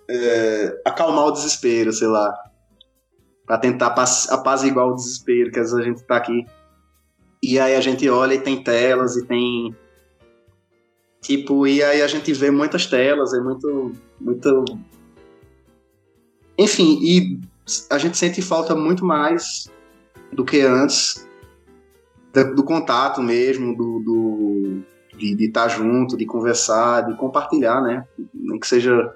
[0.09, 2.33] é, acalmar o desespero, sei lá.
[3.45, 3.93] Pra tentar
[4.29, 6.45] apaziguar o desespero, que às vezes a gente tá aqui.
[7.41, 9.75] E aí a gente olha e tem telas e tem.
[11.21, 13.91] Tipo, e aí a gente vê muitas telas, é muito.
[14.19, 14.65] muito...
[16.57, 17.39] Enfim, e
[17.89, 19.69] a gente sente falta muito mais
[20.31, 21.27] do que antes
[22.33, 24.83] do, do contato mesmo, do, do
[25.17, 28.05] de estar tá junto, de conversar, de compartilhar, né?
[28.33, 29.15] Nem que seja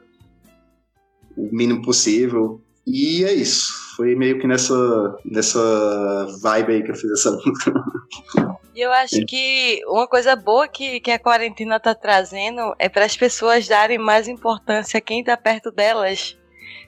[1.37, 2.59] o mínimo possível.
[2.85, 3.71] E é isso.
[3.95, 5.59] Foi meio que nessa, nessa
[6.41, 7.73] vibe aí que eu fiz essa música.
[8.73, 13.05] E eu acho que uma coisa boa que, que a quarentena tá trazendo é para
[13.05, 16.37] as pessoas darem mais importância a quem tá perto delas,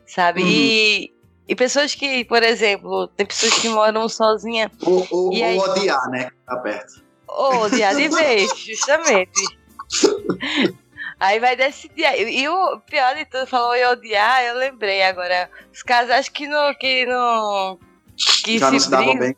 [0.05, 0.41] sabe?
[0.41, 0.47] Uhum.
[0.49, 1.13] E,
[1.47, 4.71] e pessoas que, por exemplo, tem pessoas que moram sozinha.
[4.81, 5.57] Ou, ou, ou aí...
[5.57, 6.29] odiar, né?
[6.45, 7.03] Tá perto.
[7.27, 9.41] Ou odiar de vez, justamente.
[11.19, 12.05] Aí vai decidir.
[12.29, 15.49] E o pior de tudo, falou em odiar, eu lembrei agora.
[15.71, 16.73] Os casais que não.
[16.75, 17.79] Que não
[18.43, 19.35] que Já se, não se davam bem.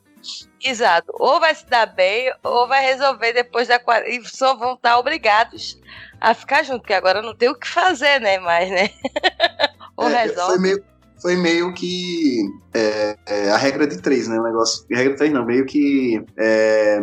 [0.63, 1.11] Exato.
[1.13, 4.25] Ou vai se dar bem, ou vai resolver depois da quarentena.
[4.25, 5.79] E só vão estar obrigados
[6.19, 8.39] a ficar junto, porque agora não tem o que fazer, né?
[8.39, 8.89] Mais, né?
[9.97, 10.53] ou é, resolve.
[10.53, 10.83] Foi meio,
[11.21, 14.39] foi meio que é, é, a regra de três, né?
[14.39, 14.85] O negócio.
[14.91, 16.23] A regra de três não, meio que.
[16.37, 17.01] É,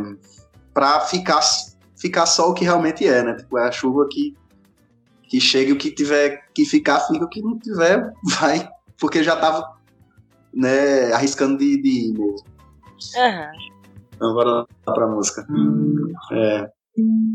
[0.72, 1.40] para ficar,
[1.96, 3.34] ficar só o que realmente é, né?
[3.34, 4.34] Tipo, é a chuva que,
[5.28, 8.68] que chega o que tiver que ficar, fica, o que não tiver, vai.
[8.98, 9.76] Porque já tava
[10.54, 12.46] né, arriscando de, de ir mesmo.
[13.16, 13.72] Uhum.
[14.14, 15.46] Então, bora lá pra música.
[16.32, 16.70] É,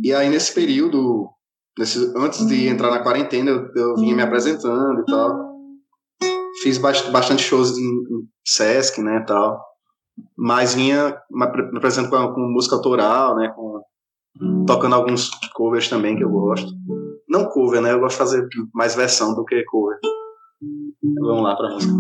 [0.04, 1.30] e aí, nesse período,
[1.78, 5.48] nesse, antes de entrar na quarentena, eu, eu vinha me apresentando e tal.
[6.64, 8.04] Fiz bastante shows em,
[8.46, 9.68] Sesc, né, tal
[10.38, 11.46] mas vinha me
[11.78, 13.82] apresentando com, com, música autoral, né, com,
[14.66, 16.72] tocando alguns covers também que eu gosto.
[17.28, 19.98] Não cover, né, eu gosto de fazer mais versão do que cover.
[21.20, 21.94] Vamos lá para a música.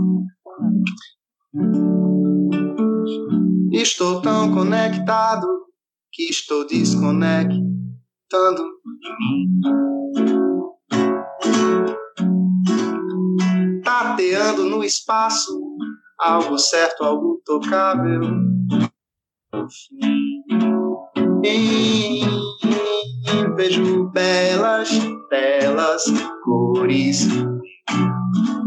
[3.71, 5.47] Estou tão conectado
[6.11, 6.65] que estou
[8.33, 9.61] mim.
[13.83, 15.57] Tateando no espaço
[16.19, 18.21] algo certo, algo tocável.
[21.43, 22.21] Enfim,
[23.55, 24.89] vejo belas,
[25.29, 26.03] belas
[26.43, 27.27] cores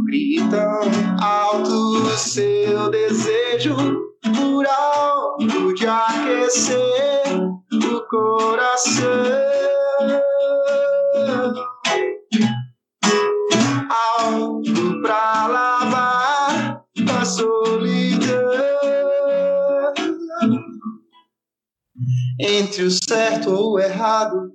[0.07, 0.81] gritam
[1.20, 3.77] alto seu desejo
[4.23, 7.23] por algo de aquecer
[7.73, 9.50] o coração.
[22.42, 24.53] Entre o certo ou o errado,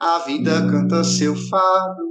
[0.00, 2.02] a vida canta seu fado.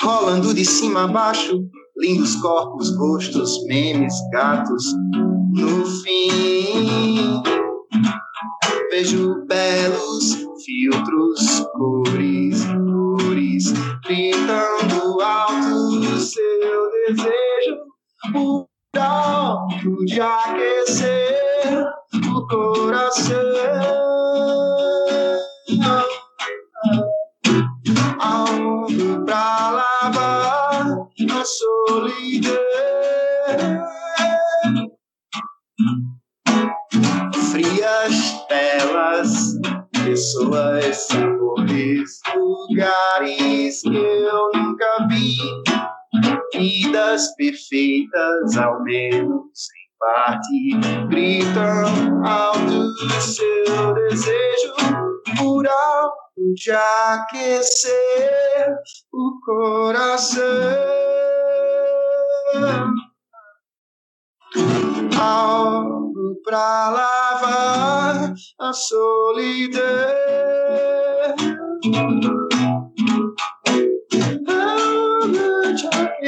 [0.00, 4.94] Rolando de cima a baixo, lindos corpos, rostos, memes, gatos.
[5.54, 7.42] No fim,
[8.92, 11.41] vejo belos filtros,
[48.42, 50.74] perfeitas, ao menos em parte,
[51.08, 52.90] gritam alto
[53.20, 54.74] seu desejo
[55.38, 56.14] por algo
[56.54, 57.94] de aquecer
[59.12, 60.42] o coração.
[65.20, 69.82] Algo pra lavar a solidão.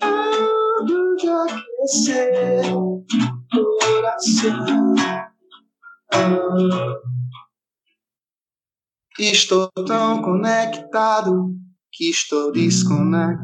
[0.00, 3.04] Algo de aquecer o
[3.50, 4.94] coração.
[9.18, 11.50] Estou tão conectado
[11.92, 13.42] que estou desconectado.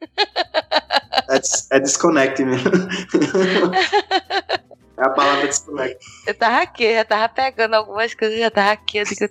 [1.28, 2.70] É, des- é desconnect mesmo.
[5.46, 6.04] É a palavra desconect.
[6.26, 9.28] Eu tava aqui, já tava pegando algumas coisas, já tava aqui, eu digo,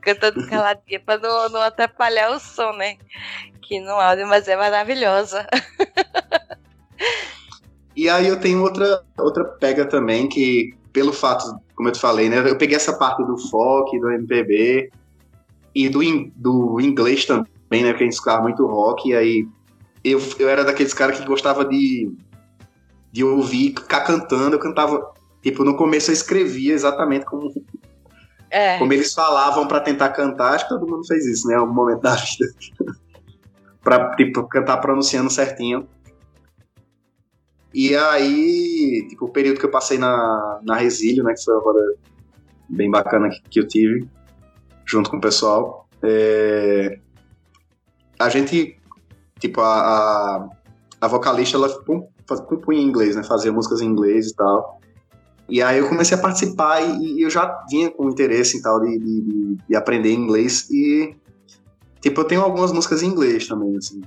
[0.00, 2.96] cantando caladinha pra não, não atrapalhar o som, né?
[3.62, 5.46] Que no áudio, mas é maravilhosa.
[7.96, 11.44] E aí eu tenho outra, outra pega também, que pelo fato,
[11.76, 12.38] como eu te falei, né?
[12.48, 14.90] Eu peguei essa parte do folk, do MPB
[15.74, 17.90] e do, in- do inglês também, né?
[17.90, 19.46] Porque a gente escutava muito rock, e aí
[20.02, 22.12] eu, eu era daqueles caras que gostava de,
[23.12, 25.13] de ouvir, ficar cantando, eu cantava.
[25.44, 27.52] Tipo, no começo eu escrevia exatamente como,
[28.50, 28.78] É.
[28.78, 31.54] como eles falavam pra tentar cantar, acho que todo mundo fez isso, né?
[31.54, 32.46] Em algum momento da vida.
[33.84, 35.86] pra, tipo, cantar pronunciando certinho.
[37.74, 41.34] E aí, tipo, o período que eu passei na, na Resílio, né?
[41.34, 41.94] Que foi uma roda
[42.70, 44.08] bem bacana que, que eu tive,
[44.86, 45.86] junto com o pessoal.
[46.02, 46.98] é,
[48.18, 48.78] a gente,
[49.40, 50.48] tipo, a, a,
[51.02, 51.68] a vocalista, ela
[52.46, 53.22] compunha em inglês, né?
[53.24, 54.80] Fazia músicas em inglês e tal.
[55.48, 58.80] E aí eu comecei a participar e, e eu já vinha com interesse e tal
[58.80, 61.14] de, de, de- de aprender inglês e
[62.00, 64.00] tipo eu tenho algumas músicas em inglês também assim.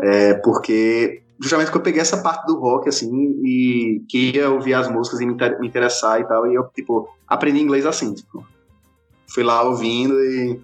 [0.00, 3.10] É, porque justamente que eu peguei essa parte do rock assim
[3.44, 7.08] e queria ouvir as músicas e me, inter- me interessar e tal e eu tipo
[7.28, 8.44] aprendi inglês assim tipo
[9.32, 10.60] fui lá ouvindo e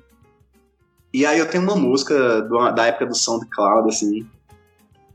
[1.14, 4.26] e aí eu tenho uma música do- da época do SoundCloud assim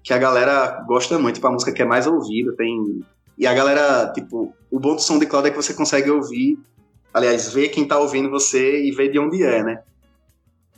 [0.03, 3.01] que a galera gosta muito para música que é mais ouvida tem
[3.37, 6.57] e a galera, tipo, o bom do som de cloud é que você consegue ouvir,
[7.13, 9.83] aliás, ver quem tá ouvindo você e ver de onde é, né?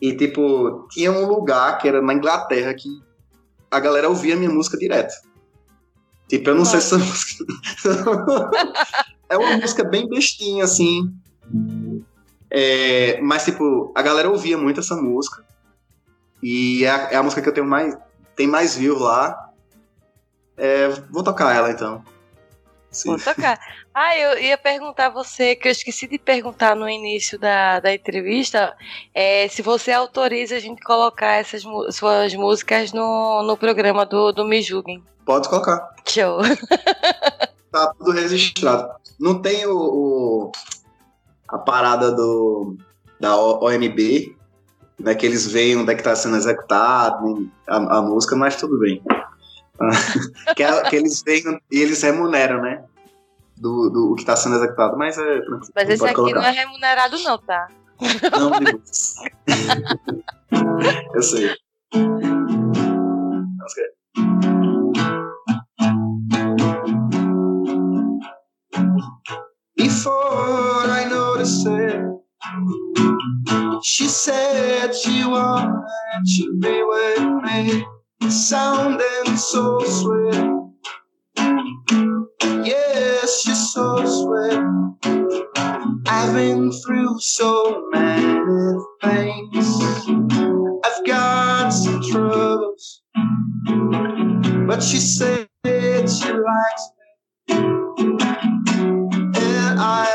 [0.02, 2.90] E, tipo, tinha um lugar que era na Inglaterra que
[3.72, 5.14] a galera ouvia minha música direto.
[6.28, 7.46] Tipo, eu não sei se essa música.
[9.30, 11.14] é uma música bem bestinha, assim.
[12.50, 15.44] É, mas, tipo, a galera ouvia muito essa música.
[16.42, 17.98] E é a, é a música que eu tenho mais.
[18.36, 19.52] Tem mais views lá.
[20.56, 22.04] É, vou tocar ela então.
[22.92, 23.10] Sim.
[23.10, 23.60] Vou tocar.
[23.94, 27.94] Ah, eu ia perguntar a você, que eu esqueci de perguntar no início da, da
[27.94, 28.76] entrevista,
[29.14, 34.44] é, se você autoriza a gente colocar essas suas músicas no, no programa do, do
[34.46, 35.04] Me Julguem.
[35.26, 35.90] Pode colocar.
[36.08, 36.40] Show.
[37.72, 38.90] Tá tudo registrado.
[39.20, 40.52] Não tem o, o-
[41.48, 42.76] a parada do
[43.20, 44.36] da OMB,
[45.00, 48.80] né, que eles veem onde é que tá sendo executado, a, a música, mas tudo
[48.80, 49.04] bem.
[50.56, 52.84] que, é- que eles veem e eles remuneram, né?
[53.58, 55.42] Do, do o que tá sendo executado, mas é.
[55.76, 56.48] Mas esse aqui não colocar.
[56.48, 57.68] é remunerado não, tá?
[58.32, 59.16] Não, Deus.
[61.14, 61.54] Eu sei.
[63.76, 63.94] Ver.
[69.76, 72.02] Before I noticed it,
[73.84, 77.86] she said she wanted to be with me,
[78.28, 80.60] sounding so sweet.
[82.66, 84.60] Yes, she's so sweet.
[86.08, 89.68] I've been through so many things.
[90.86, 93.04] I've got some troubles.
[94.68, 97.56] But she said she likes me.
[99.36, 100.08] And I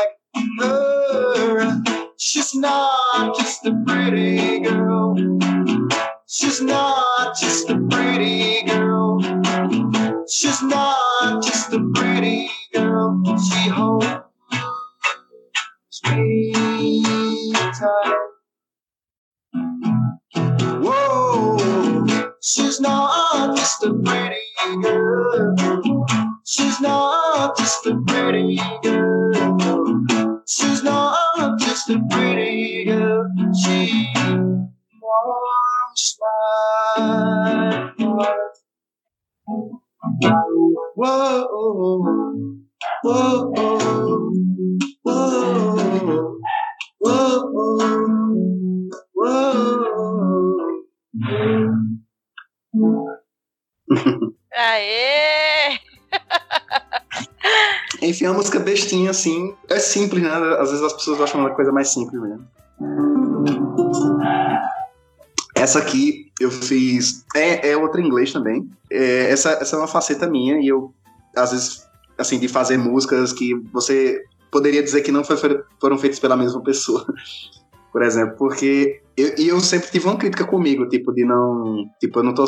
[0.00, 1.82] like her.
[2.18, 5.16] She's not just a pretty girl.
[6.30, 9.18] She's not just a pretty girl.
[10.28, 13.22] She's not just a pretty girl.
[13.24, 14.06] She holds
[16.04, 16.52] me
[17.72, 18.16] tight.
[20.82, 22.06] Whoa,
[22.42, 25.56] she's not just a pretty girl.
[26.44, 29.32] She's not just a pretty girl.
[30.46, 33.30] She's not just a pretty girl.
[33.64, 34.12] She
[35.00, 35.47] warms
[54.52, 55.78] Aê!
[58.02, 59.54] Enfim, é uma música bestinha, assim.
[59.68, 60.30] É simples, né?
[60.30, 62.46] Às vezes as pessoas acham uma coisa mais simples mesmo.
[65.54, 67.24] Essa aqui eu fiz.
[67.34, 68.68] É, é outra em inglês também.
[68.90, 70.92] É, essa, essa é uma faceta minha e eu,
[71.36, 71.86] às vezes,
[72.16, 75.36] assim, de fazer músicas que você poderia dizer que não foi,
[75.80, 77.04] foram feitos pela mesma pessoa.
[77.92, 81.88] Por exemplo, porque eu, eu sempre tive uma crítica comigo, tipo, de não.
[81.98, 82.44] Tipo, eu não tô.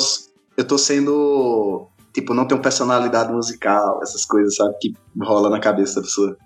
[0.56, 1.88] Eu tô sendo.
[2.12, 4.74] Tipo, não tenho personalidade musical, essas coisas, sabe?
[4.80, 6.36] Que rola na cabeça da pessoa.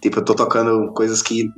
[0.00, 1.48] Tipo, eu tô tocando coisas que.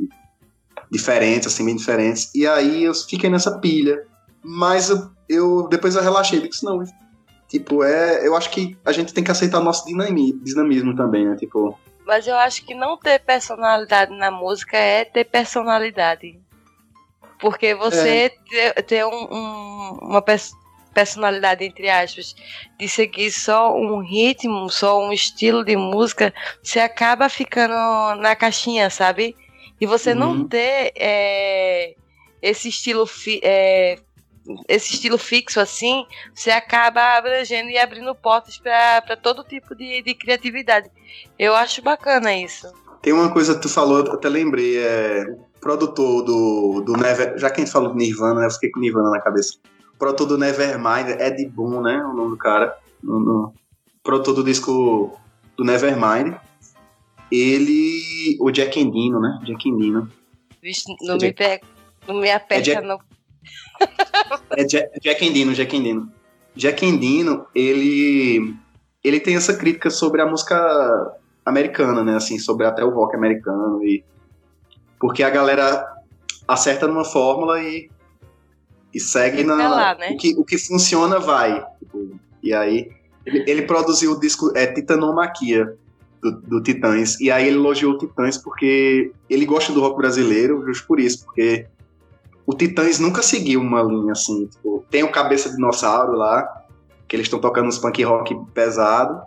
[0.90, 2.30] diferentes, assim, bem diferentes.
[2.34, 4.06] E aí eu fiquei nessa pilha.
[4.44, 6.84] Mas eu, eu depois eu relaxei, disse, não,
[7.48, 8.26] tipo, é.
[8.26, 11.34] Eu acho que a gente tem que aceitar o nosso dinamismo, dinamismo também, né?
[11.36, 11.78] Tipo.
[12.04, 16.38] Mas eu acho que não ter personalidade na música é ter personalidade.
[17.40, 18.28] Porque você é.
[18.28, 20.22] ter, ter um, um, uma
[20.92, 22.34] personalidade, entre aspas,
[22.78, 26.32] de seguir só um ritmo, só um estilo de música,
[26.62, 27.74] você acaba ficando
[28.20, 29.34] na caixinha, sabe?
[29.80, 30.18] E você uhum.
[30.18, 31.94] não ter é,
[32.40, 33.98] esse estilo fi, é,
[34.68, 40.14] esse estilo fixo assim, você acaba abrangendo e abrindo portas para todo tipo de, de
[40.14, 40.90] criatividade.
[41.38, 42.72] Eu acho bacana isso.
[43.00, 45.24] Tem uma coisa que tu falou, eu até lembrei, é
[45.60, 48.80] produtor do, do Never, já que a gente falou de Nirvana, né, eu fiquei com
[48.80, 49.56] Nirvana na cabeça.
[49.94, 53.54] O produtor do Nevermind, Ed Boon, né, o nome do cara, no, no,
[54.02, 55.18] produtor do disco
[55.56, 56.34] do Nevermind.
[57.32, 60.10] Ele, o Jack Endino, né, Jack Endino.
[60.62, 61.66] Vixe, não, me, pega,
[62.06, 62.98] não me aperta, é Jack, não.
[64.56, 66.12] É Jack, Jack Endino, Jack Endino.
[66.54, 68.54] Jack Endino, ele,
[69.02, 70.56] ele tem essa crítica sobre a música
[71.44, 72.16] americana, né?
[72.16, 74.04] Assim, sobre até o rock americano e
[74.98, 75.84] porque a galera
[76.46, 77.90] acerta numa fórmula e,
[78.92, 80.10] e segue na lá, né?
[80.12, 81.62] o, que, o que funciona vai.
[82.42, 82.90] E aí
[83.26, 85.76] ele, ele, produziu o disco é Titanomaquia
[86.22, 90.64] do, do Titãs e aí ele elogiou o Titãs porque ele gosta do rock brasileiro,
[90.64, 91.66] justo por isso, porque
[92.46, 96.46] o Titãs nunca seguiu uma linha assim, tipo, tem o Cabeça de Dinossauro lá,
[97.08, 99.22] que eles estão tocando uns punk rock pesado,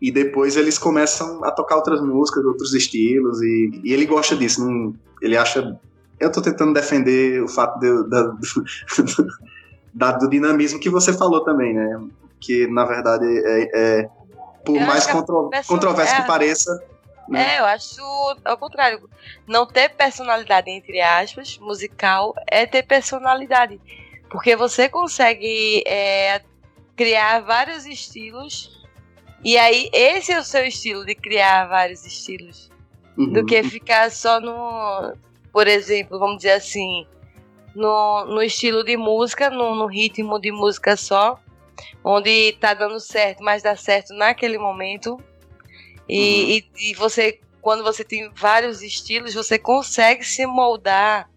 [0.00, 4.64] e depois eles começam a tocar outras músicas, outros estilos, e, e ele gosta disso,
[4.64, 5.78] não, ele acha...
[6.18, 8.38] Eu tô tentando defender o fato de, da, do,
[9.94, 12.00] da, do dinamismo que você falou também, né?
[12.40, 14.08] Que, na verdade, é, é
[14.64, 16.95] por eu mais contro, controverso é, que pareça...
[17.28, 17.56] Né?
[17.56, 18.00] É, eu acho
[18.44, 19.08] ao contrário.
[19.46, 23.80] Não ter personalidade, entre aspas, musical, é ter personalidade.
[24.30, 26.40] Porque você consegue é,
[26.96, 28.76] criar vários estilos
[29.46, 32.68] e aí, esse é o seu estilo de criar vários estilos.
[33.16, 33.32] Uhum.
[33.32, 35.14] Do que ficar só no.
[35.52, 37.06] Por exemplo, vamos dizer assim.
[37.72, 41.38] No, no estilo de música, no, no ritmo de música só.
[42.02, 45.16] Onde tá dando certo, mas dá certo naquele momento.
[46.08, 46.78] E, uhum.
[46.78, 51.28] e, e você, quando você tem vários estilos, você consegue se moldar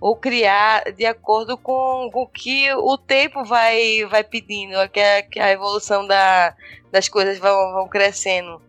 [0.00, 5.40] ou criar de acordo com o que o tempo vai, vai pedindo, que a, que
[5.40, 6.54] a evolução da,
[6.92, 8.60] das coisas vão, vão crescendo.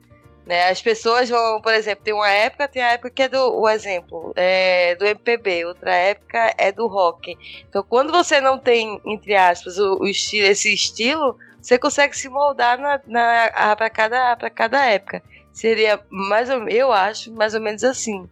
[0.46, 0.70] Né?
[0.70, 3.68] As pessoas vão, por exemplo, tem uma época, tem a época que é do, o
[3.68, 7.36] exemplo, é do MPB, outra época é do rock.
[7.68, 12.30] Então, quando você não tem, entre aspas, o, o estilo, esse estilo, você consegue se
[12.30, 15.24] moldar na, na, para cada, cada época.
[15.56, 18.28] Seria mais ou eu acho, mais ou menos assim.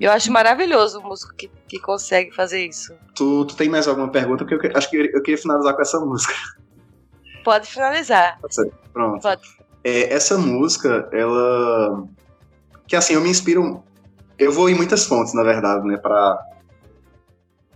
[0.00, 2.94] Eu acho maravilhoso o músico que, que consegue fazer isso.
[3.14, 4.46] Tu, tu tem mais alguma pergunta?
[4.46, 6.32] Porque eu acho que eu queria finalizar com essa música.
[7.44, 8.40] Pode finalizar.
[8.40, 8.72] Pode ser.
[8.94, 9.20] Pronto.
[9.20, 9.42] Pode.
[9.84, 12.02] É, essa música, ela.
[12.86, 13.84] Que assim, eu me inspiro.
[14.38, 15.98] Eu vou em muitas fontes, na verdade, né?
[15.98, 16.42] Pra...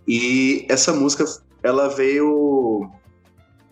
[0.07, 1.27] E essa música,
[1.63, 2.91] ela veio.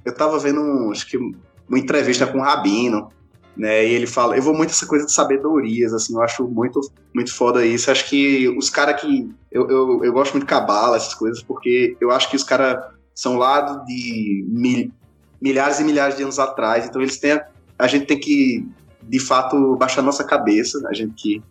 [0.05, 3.11] Eu tava vendo, acho que, uma entrevista com o Rabino
[3.57, 3.87] né?
[3.87, 6.81] E ele fala, eu vou muito essa coisa de sabedorias, assim, eu acho muito,
[7.15, 7.91] muito foda isso.
[7.91, 9.31] Acho que os caras que.
[9.51, 12.85] Eu, eu, eu gosto muito de cabala, essas coisas, porque eu acho que os caras
[13.15, 14.93] são lá de mil,
[15.41, 17.41] milhares e milhares de anos atrás, então eles têm.
[17.79, 18.67] A, gente tem que,
[19.03, 21.43] de fato, baixar nossa cabeça, a gente que,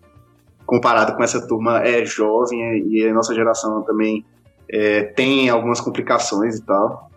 [0.65, 4.25] comparado com essa turma, é jovem e a nossa geração também
[4.69, 7.09] é, tem algumas complicações e tal.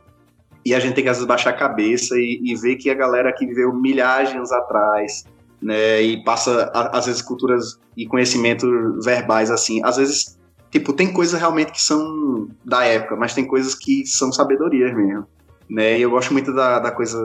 [0.68, 2.94] E a gente tem que às vezes baixar a cabeça e, e ver que a
[2.94, 5.24] galera que viveu anos atrás,
[5.62, 8.68] né, e passa às vezes culturas e conhecimentos
[9.02, 10.38] verbais assim, às vezes
[10.70, 15.26] tipo tem coisas realmente que são da época, mas tem coisas que são sabedorias mesmo,
[15.70, 15.98] né?
[15.98, 17.18] E eu gosto muito da, da coisa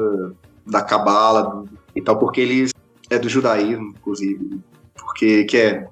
[0.65, 2.71] da cabala e tal, porque eles
[3.09, 4.57] é do judaísmo, inclusive,
[4.95, 5.87] porque que é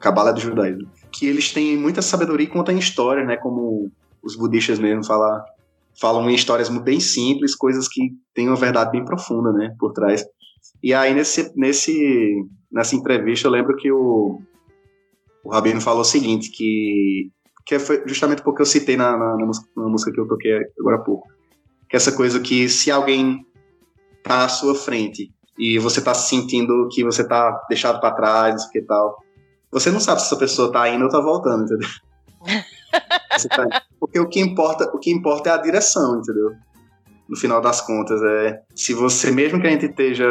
[0.00, 3.36] cabala é do judaísmo, que eles têm muita sabedoria e contam histórias, né?
[3.36, 3.88] Como
[4.20, 5.44] os budistas mesmo falam
[6.00, 10.24] falam em histórias bem simples, coisas que têm uma verdade bem profunda, né, por trás.
[10.82, 14.40] E aí, nesse, nesse, nessa entrevista, eu lembro que o,
[15.44, 17.30] o Rabino falou o seguinte, que,
[17.66, 20.52] que foi justamente porque eu citei na, na, na, música, na música que eu toquei
[20.78, 21.28] agora há pouco,
[21.88, 23.44] que essa coisa que se alguém
[24.22, 28.80] tá à sua frente e você tá sentindo que você tá deixado para trás, que
[28.82, 29.16] tal,
[29.70, 31.88] você não sabe se essa pessoa tá indo ou tá voltando, entendeu?
[33.50, 33.87] tá...
[34.00, 36.52] Porque o que importa, o que importa é a direção, entendeu?
[37.28, 40.26] No final das contas, é se você, mesmo que a gente esteja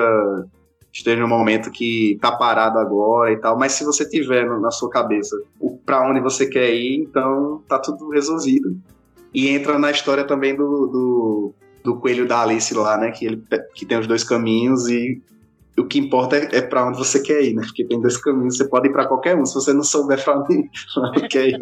[0.91, 4.89] esteja um momento que tá parado agora e tal, mas se você tiver na sua
[4.89, 8.76] cabeça o para onde você quer ir, então tá tudo resolvido.
[9.34, 11.53] E entra na história também do, do,
[11.84, 13.11] do coelho da Alice lá, né?
[13.11, 13.43] Que, ele,
[13.76, 15.22] que tem os dois caminhos e
[15.78, 17.61] o que importa é, é para onde você quer ir, né?
[17.63, 20.39] Porque tem dois caminhos, você pode ir para qualquer um, se você não souber para
[20.41, 21.59] onde quer ir.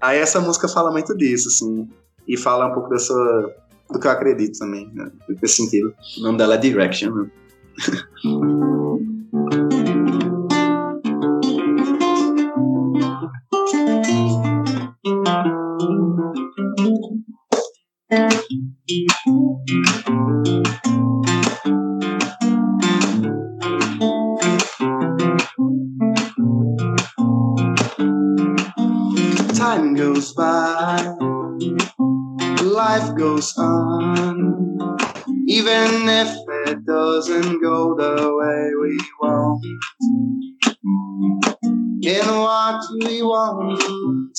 [0.00, 1.88] Aí essa música fala muito disso, assim,
[2.26, 3.14] e fala um pouco dessa
[3.90, 5.10] do que eu acredito também, né?
[5.42, 5.92] nesse sentido.
[6.18, 7.30] O nome dela é Direction, né?
[32.62, 34.96] life goes on,
[35.48, 39.64] even if it doesn't go the way we want.
[42.06, 44.38] And what we want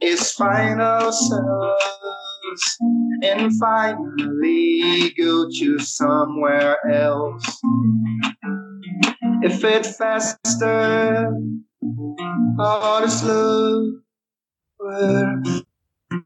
[0.00, 1.84] is find ourselves
[3.22, 7.60] and finally go to somewhere else.
[9.42, 11.34] If it's faster
[12.58, 14.00] or slow,
[14.80, 15.42] well,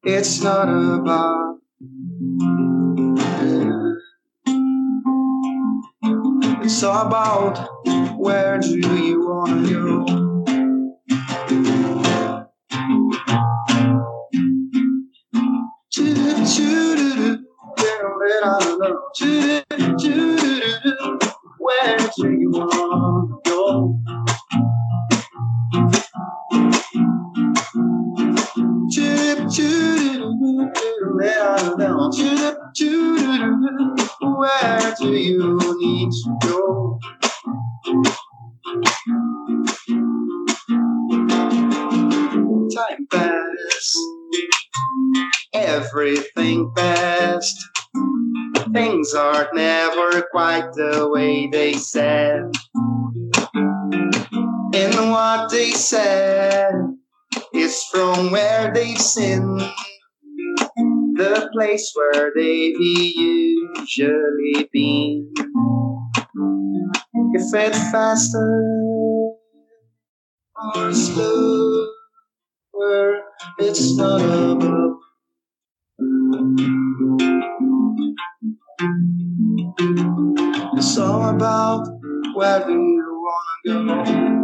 [0.05, 1.59] it's not about.
[6.63, 7.59] It's about
[8.19, 10.07] where do you wanna go?
[21.59, 22.84] Where do you wanna
[59.17, 59.41] they've
[61.17, 65.33] the place where they've usually been.
[67.35, 69.35] If it's faster
[70.75, 71.87] or slower,
[73.59, 74.99] it's not about.
[80.77, 81.87] It's all about
[82.35, 83.23] where do you
[83.67, 84.44] wanna go.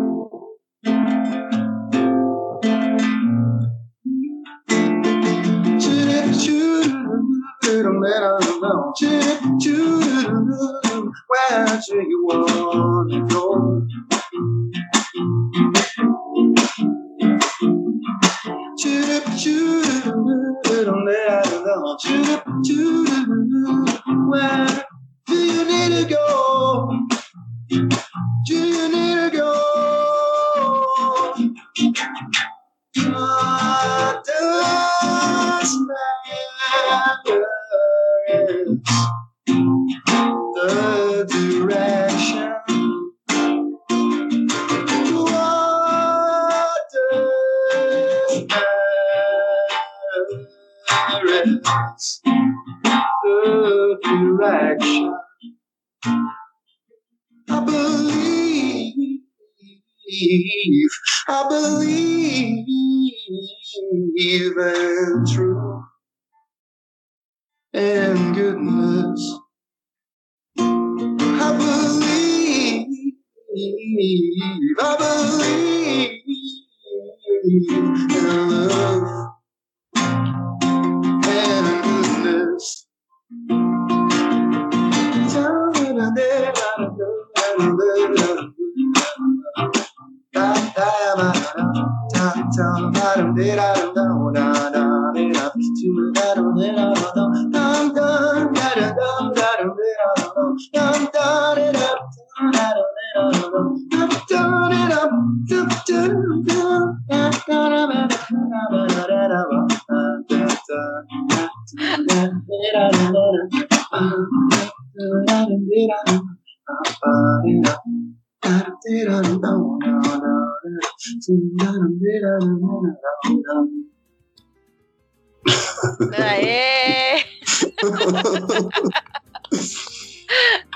[8.10, 8.38] Where
[11.86, 12.89] do you wanna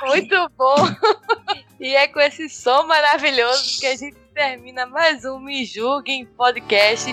[0.07, 0.76] Muito bom!
[1.80, 7.12] E é com esse som maravilhoso que a gente termina mais um Me Julguem Podcast.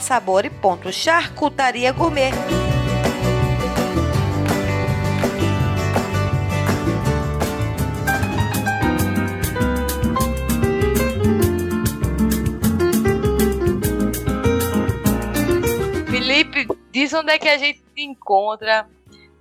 [16.97, 18.89] diz onde é que a gente te encontra,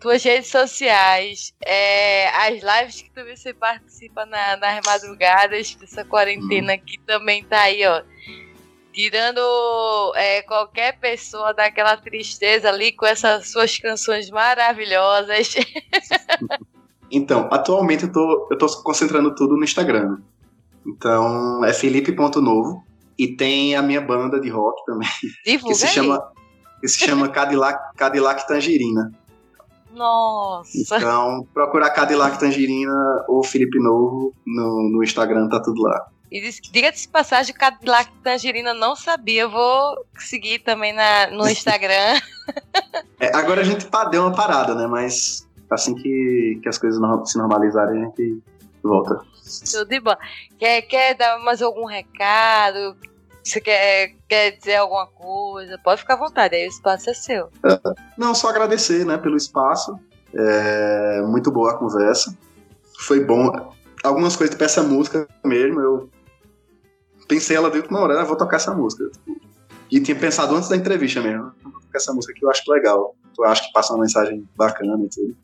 [0.02, 6.78] tuas redes sociais, é, as lives que também você participa na- nas madrugadas dessa quarentena
[6.78, 8.02] que também tá aí, ó.
[8.92, 9.40] Tirando
[10.16, 15.56] é, qualquer pessoa daquela tristeza ali com essas suas canções maravilhosas.
[17.12, 20.18] Então, atualmente eu tô, eu tô concentrando tudo no Instagram.
[20.86, 22.84] Então, é felipe.novo.
[23.18, 25.08] E tem a minha banda de rock também,
[25.46, 25.92] que Divulga se aí.
[25.94, 26.20] chama,
[26.86, 29.12] que se chama Cadillac, Cadillac Tangerina.
[29.92, 30.98] Nossa.
[30.98, 36.08] Então, procurar Cadillac Tangerina ou Felipe Novo no, no Instagram, tá tudo lá.
[36.32, 39.44] E diga-se de passagem, Cadillac Tangerina não sabia.
[39.44, 42.20] Eu vou seguir também na, no Instagram.
[43.20, 44.86] É, agora a gente deu uma parada, né?
[44.86, 48.40] Mas assim que, que as coisas se normalizarem, a gente
[48.84, 49.20] volta.
[49.72, 50.16] Tudo de bom.
[50.60, 52.96] Quer, quer dar mais algum recado?
[53.46, 55.78] Você quer, quer dizer alguma coisa?
[55.78, 57.50] Pode ficar à vontade, aí o espaço é seu.
[58.18, 60.00] Não, só agradecer, né, pelo espaço.
[60.34, 62.36] É, muito boa a conversa.
[63.02, 63.72] Foi bom.
[64.04, 66.10] Algumas coisas pra essa música mesmo, eu
[67.28, 69.12] pensei ela de última hora, ah, vou tocar essa música.
[69.92, 73.16] E tinha pensado antes da entrevista mesmo, vou tocar essa música que eu acho legal.
[73.38, 75.38] Eu acho que passa uma mensagem bacana e tudo.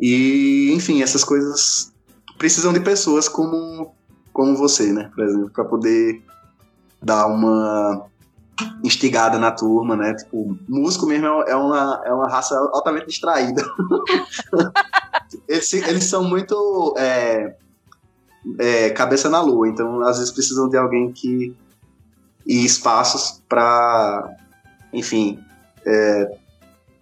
[0.00, 1.92] E, enfim, essas coisas
[2.38, 3.94] precisam de pessoas como,
[4.32, 6.22] como você, né, por exemplo, pra poder
[7.02, 8.06] dar uma
[8.82, 10.14] instigada na turma, né?
[10.14, 13.62] Tipo, músico mesmo é é uma, é uma raça altamente distraída.
[15.48, 17.54] eles, eles são muito é,
[18.58, 21.54] é, cabeça na lua, então às vezes precisam de alguém que
[22.46, 24.32] e espaços para,
[24.92, 25.38] enfim,
[25.84, 26.38] é,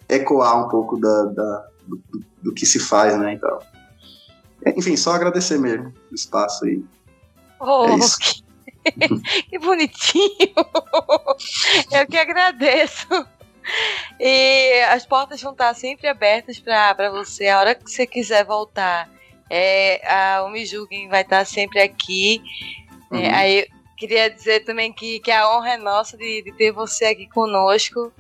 [0.09, 3.35] ecoar um pouco da, da- do, do- do que se faz, né?
[3.35, 3.59] Então,
[4.77, 6.83] enfim, só agradecer mesmo o espaço aí.
[7.61, 8.44] Oh, É isso.
[9.49, 10.55] que, bonitinho!
[11.91, 13.09] Eu que agradeço.
[14.20, 17.49] E as portas vão estar sempre abertas para você.
[17.49, 19.09] A hora que você quiser voltar,
[19.49, 22.43] é, a O Me Julguem vai estar sempre aqui.
[23.12, 23.35] É, Uhum.
[23.35, 23.66] aí eu
[23.97, 28.12] queria dizer também que, que a honra é nossa de, de ter você aqui conosco.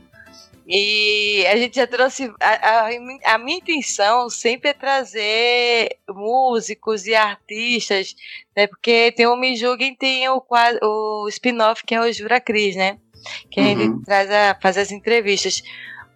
[0.66, 2.32] E a gente já trouxe.
[2.40, 8.14] A, a, a minha intenção sempre é trazer músicos e artistas,
[8.56, 8.66] né?
[8.66, 12.76] Porque tem o Me Julguem, tem o, quadro- o spin-off que é o Jura Cris,
[12.76, 12.98] né?
[13.50, 13.76] Que Uhum.
[13.78, 15.62] gente traz a, faz as entrevistas.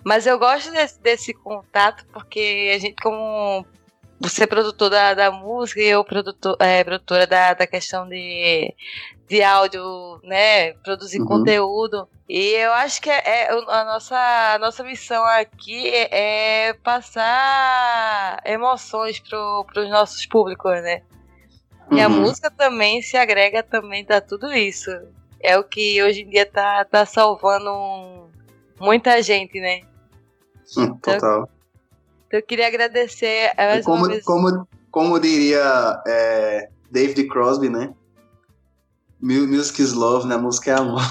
[0.05, 3.67] Mas eu gosto desse, desse contato porque a gente, como
[4.21, 8.75] você é produtor da, da música e eu produtor, é, produtora da, da questão de,
[9.29, 10.73] de áudio, né?
[10.75, 11.27] Produzir Uhum.
[11.27, 12.09] conteúdo.
[12.29, 14.17] E eu acho que é, é a, nossa,
[14.55, 21.03] a nossa missão aqui é, é passar emoções para os nossos públicos, né?
[21.91, 22.21] E a Uhum.
[22.23, 24.91] música também se agrega também a tudo isso.
[25.41, 28.31] É o que hoje em dia tá, tá salvando
[28.79, 29.83] muita gente, né?
[30.77, 31.49] Hum, total.
[32.29, 34.25] Então eu queria agradecer é, mais como, uma vez.
[34.25, 37.93] como, como diria é, David Crosby, né?
[39.21, 40.37] Mu- Music is love, né?
[40.37, 41.03] Música é amor.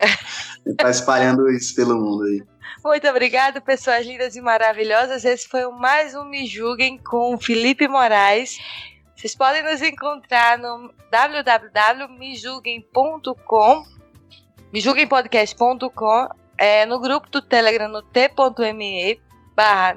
[0.76, 2.42] Tá espalhando isso pelo mundo aí.
[2.84, 5.24] Muito obrigada, pessoas lindas e maravilhosas.
[5.24, 8.58] Esse foi mais um Me Julguem com o Felipe Moraes.
[9.16, 13.84] Vocês podem nos encontrar no www.mijulguem.com,
[14.72, 16.28] mijulguempodcast.com,
[16.58, 19.20] é, no grupo do Telegram no t.me
[19.58, 19.96] barra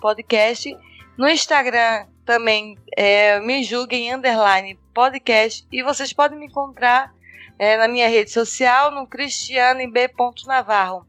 [0.00, 0.74] Podcast,
[1.18, 7.12] no Instagram também é me julguem underline podcast e vocês podem me encontrar
[7.58, 10.08] é, na minha rede social no Cristiano B.
[10.46, 11.04] Navarro.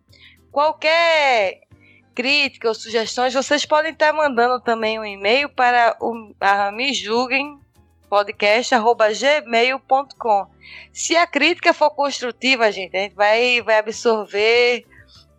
[0.51, 1.61] Qualquer
[2.15, 7.59] crítica ou sugestões, vocês podem estar mandando também um e-mail para o a me julguem
[8.09, 10.47] podcast@gmail.com.
[10.91, 14.88] Se a crítica for construtiva, gente, a gente vai vai absorver,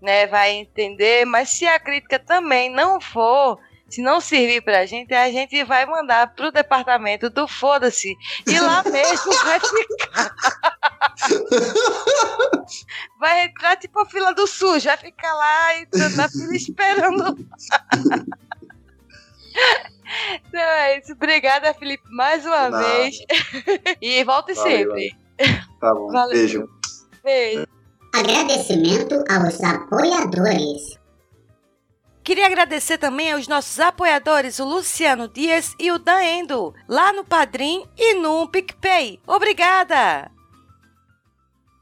[0.00, 5.14] né, vai entender, mas se a crítica também não for, se não servir pra gente,
[5.14, 8.16] a gente vai mandar pro departamento do foda-se.
[8.46, 10.34] E lá mesmo vai ficar.
[13.18, 15.68] vai entrar tipo a fila do SUS, vai ficar lá
[16.16, 17.36] na fila esperando.
[20.46, 21.12] Então é isso.
[21.12, 22.78] Obrigada, Felipe, mais uma Não.
[22.78, 23.18] vez.
[24.00, 25.16] e volte Valeu, sempre.
[25.80, 26.12] Tá bom.
[26.12, 26.36] Valeu.
[26.36, 26.68] Beijo.
[27.24, 27.66] Beijo.
[28.18, 30.98] Agradecimento aos apoiadores.
[32.24, 37.26] Queria agradecer também aos nossos apoiadores, o Luciano Dias e o Dan Endo, lá no
[37.26, 39.20] Padrim e no PicPay.
[39.26, 40.30] Obrigada!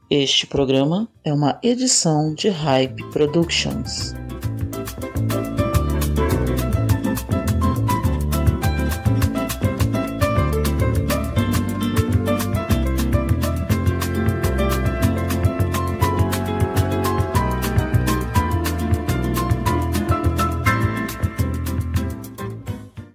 [0.09, 4.13] Este programa é uma edição de Hype Productions.